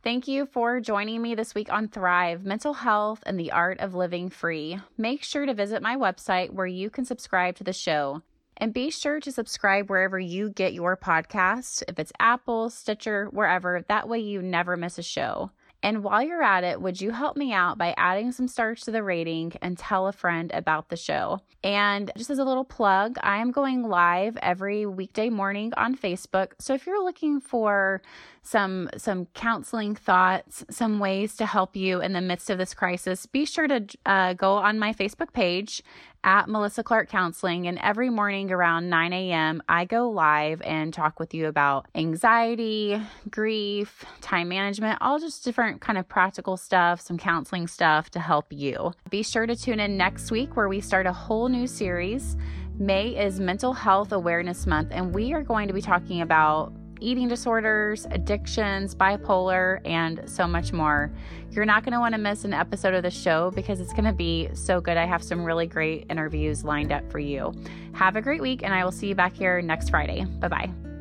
Thank 0.02 0.28
you 0.28 0.44
for 0.44 0.78
joining 0.78 1.22
me 1.22 1.34
this 1.34 1.54
week 1.54 1.72
on 1.72 1.88
Thrive 1.88 2.44
Mental 2.44 2.74
Health 2.74 3.22
and 3.24 3.40
the 3.40 3.52
Art 3.52 3.80
of 3.80 3.94
Living 3.94 4.28
Free. 4.28 4.78
Make 4.98 5.22
sure 5.22 5.46
to 5.46 5.54
visit 5.54 5.80
my 5.80 5.96
website 5.96 6.50
where 6.50 6.66
you 6.66 6.90
can 6.90 7.06
subscribe 7.06 7.56
to 7.56 7.64
the 7.64 7.72
show. 7.72 8.20
And 8.62 8.72
be 8.72 8.92
sure 8.92 9.18
to 9.18 9.32
subscribe 9.32 9.90
wherever 9.90 10.20
you 10.20 10.48
get 10.48 10.72
your 10.72 10.96
podcast, 10.96 11.82
if 11.88 11.98
it's 11.98 12.12
Apple, 12.20 12.70
Stitcher, 12.70 13.26
wherever. 13.32 13.84
That 13.88 14.08
way 14.08 14.20
you 14.20 14.40
never 14.40 14.76
miss 14.76 14.98
a 14.98 15.02
show. 15.02 15.50
And 15.82 16.04
while 16.04 16.22
you're 16.22 16.44
at 16.44 16.62
it, 16.62 16.80
would 16.80 17.00
you 17.00 17.10
help 17.10 17.36
me 17.36 17.52
out 17.52 17.76
by 17.76 17.92
adding 17.96 18.30
some 18.30 18.46
stars 18.46 18.82
to 18.82 18.92
the 18.92 19.02
rating 19.02 19.54
and 19.60 19.76
tell 19.76 20.06
a 20.06 20.12
friend 20.12 20.52
about 20.54 20.90
the 20.90 20.96
show? 20.96 21.40
And 21.64 22.12
just 22.16 22.30
as 22.30 22.38
a 22.38 22.44
little 22.44 22.64
plug, 22.64 23.16
I 23.20 23.38
am 23.38 23.50
going 23.50 23.82
live 23.82 24.36
every 24.40 24.86
weekday 24.86 25.28
morning 25.28 25.72
on 25.76 25.96
Facebook. 25.96 26.52
So 26.60 26.72
if 26.72 26.86
you're 26.86 27.02
looking 27.02 27.40
for 27.40 28.00
some 28.42 28.90
some 28.96 29.26
counseling 29.34 29.94
thoughts, 29.94 30.64
some 30.68 30.98
ways 30.98 31.36
to 31.36 31.46
help 31.46 31.76
you 31.76 32.00
in 32.00 32.12
the 32.12 32.20
midst 32.20 32.50
of 32.50 32.58
this 32.58 32.74
crisis, 32.74 33.26
be 33.26 33.44
sure 33.44 33.68
to 33.68 33.86
uh, 34.04 34.34
go 34.34 34.54
on 34.54 34.78
my 34.78 34.92
Facebook 34.92 35.32
page 35.32 35.82
at 36.24 36.48
Melissa 36.48 36.82
Clark 36.82 37.08
Counseling. 37.08 37.66
And 37.66 37.78
every 37.78 38.10
morning 38.10 38.50
around 38.50 38.88
9 38.88 39.12
a.m., 39.12 39.62
I 39.68 39.84
go 39.84 40.10
live 40.10 40.60
and 40.62 40.92
talk 40.92 41.18
with 41.18 41.34
you 41.34 41.46
about 41.46 41.86
anxiety, 41.94 43.00
grief, 43.30 44.04
time 44.20 44.48
management, 44.48 44.98
all 45.00 45.18
just 45.18 45.44
different 45.44 45.80
kind 45.80 45.98
of 45.98 46.08
practical 46.08 46.56
stuff, 46.56 47.00
some 47.00 47.18
counseling 47.18 47.66
stuff 47.66 48.10
to 48.10 48.20
help 48.20 48.46
you. 48.50 48.92
Be 49.10 49.22
sure 49.22 49.46
to 49.46 49.56
tune 49.56 49.80
in 49.80 49.96
next 49.96 50.30
week 50.30 50.56
where 50.56 50.68
we 50.68 50.80
start 50.80 51.06
a 51.06 51.12
whole 51.12 51.48
new 51.48 51.66
series. 51.66 52.36
May 52.78 53.10
is 53.10 53.38
Mental 53.38 53.72
Health 53.72 54.12
Awareness 54.12 54.66
Month, 54.66 54.88
and 54.92 55.14
we 55.14 55.32
are 55.32 55.42
going 55.42 55.68
to 55.68 55.74
be 55.74 55.82
talking 55.82 56.22
about 56.22 56.72
eating 57.02 57.28
disorders, 57.28 58.06
addictions, 58.10 58.94
bipolar, 58.94 59.80
and 59.84 60.22
so 60.26 60.46
much 60.46 60.72
more. 60.72 61.12
You're 61.50 61.66
not 61.66 61.84
going 61.84 61.92
to 61.92 62.00
want 62.00 62.14
to 62.14 62.20
miss 62.20 62.44
an 62.44 62.54
episode 62.54 62.94
of 62.94 63.02
the 63.02 63.10
show 63.10 63.50
because 63.50 63.80
it's 63.80 63.92
going 63.92 64.04
to 64.04 64.12
be 64.12 64.48
so 64.54 64.80
good. 64.80 64.96
I 64.96 65.04
have 65.04 65.22
some 65.22 65.44
really 65.44 65.66
great 65.66 66.06
interviews 66.08 66.64
lined 66.64 66.92
up 66.92 67.10
for 67.10 67.18
you. 67.18 67.52
Have 67.94 68.16
a 68.16 68.22
great 68.22 68.40
week, 68.40 68.62
and 68.62 68.72
I 68.72 68.84
will 68.84 68.92
see 68.92 69.08
you 69.08 69.14
back 69.14 69.34
here 69.34 69.60
next 69.60 69.90
Friday. 69.90 70.24
Bye 70.40 70.48
bye. 70.48 70.91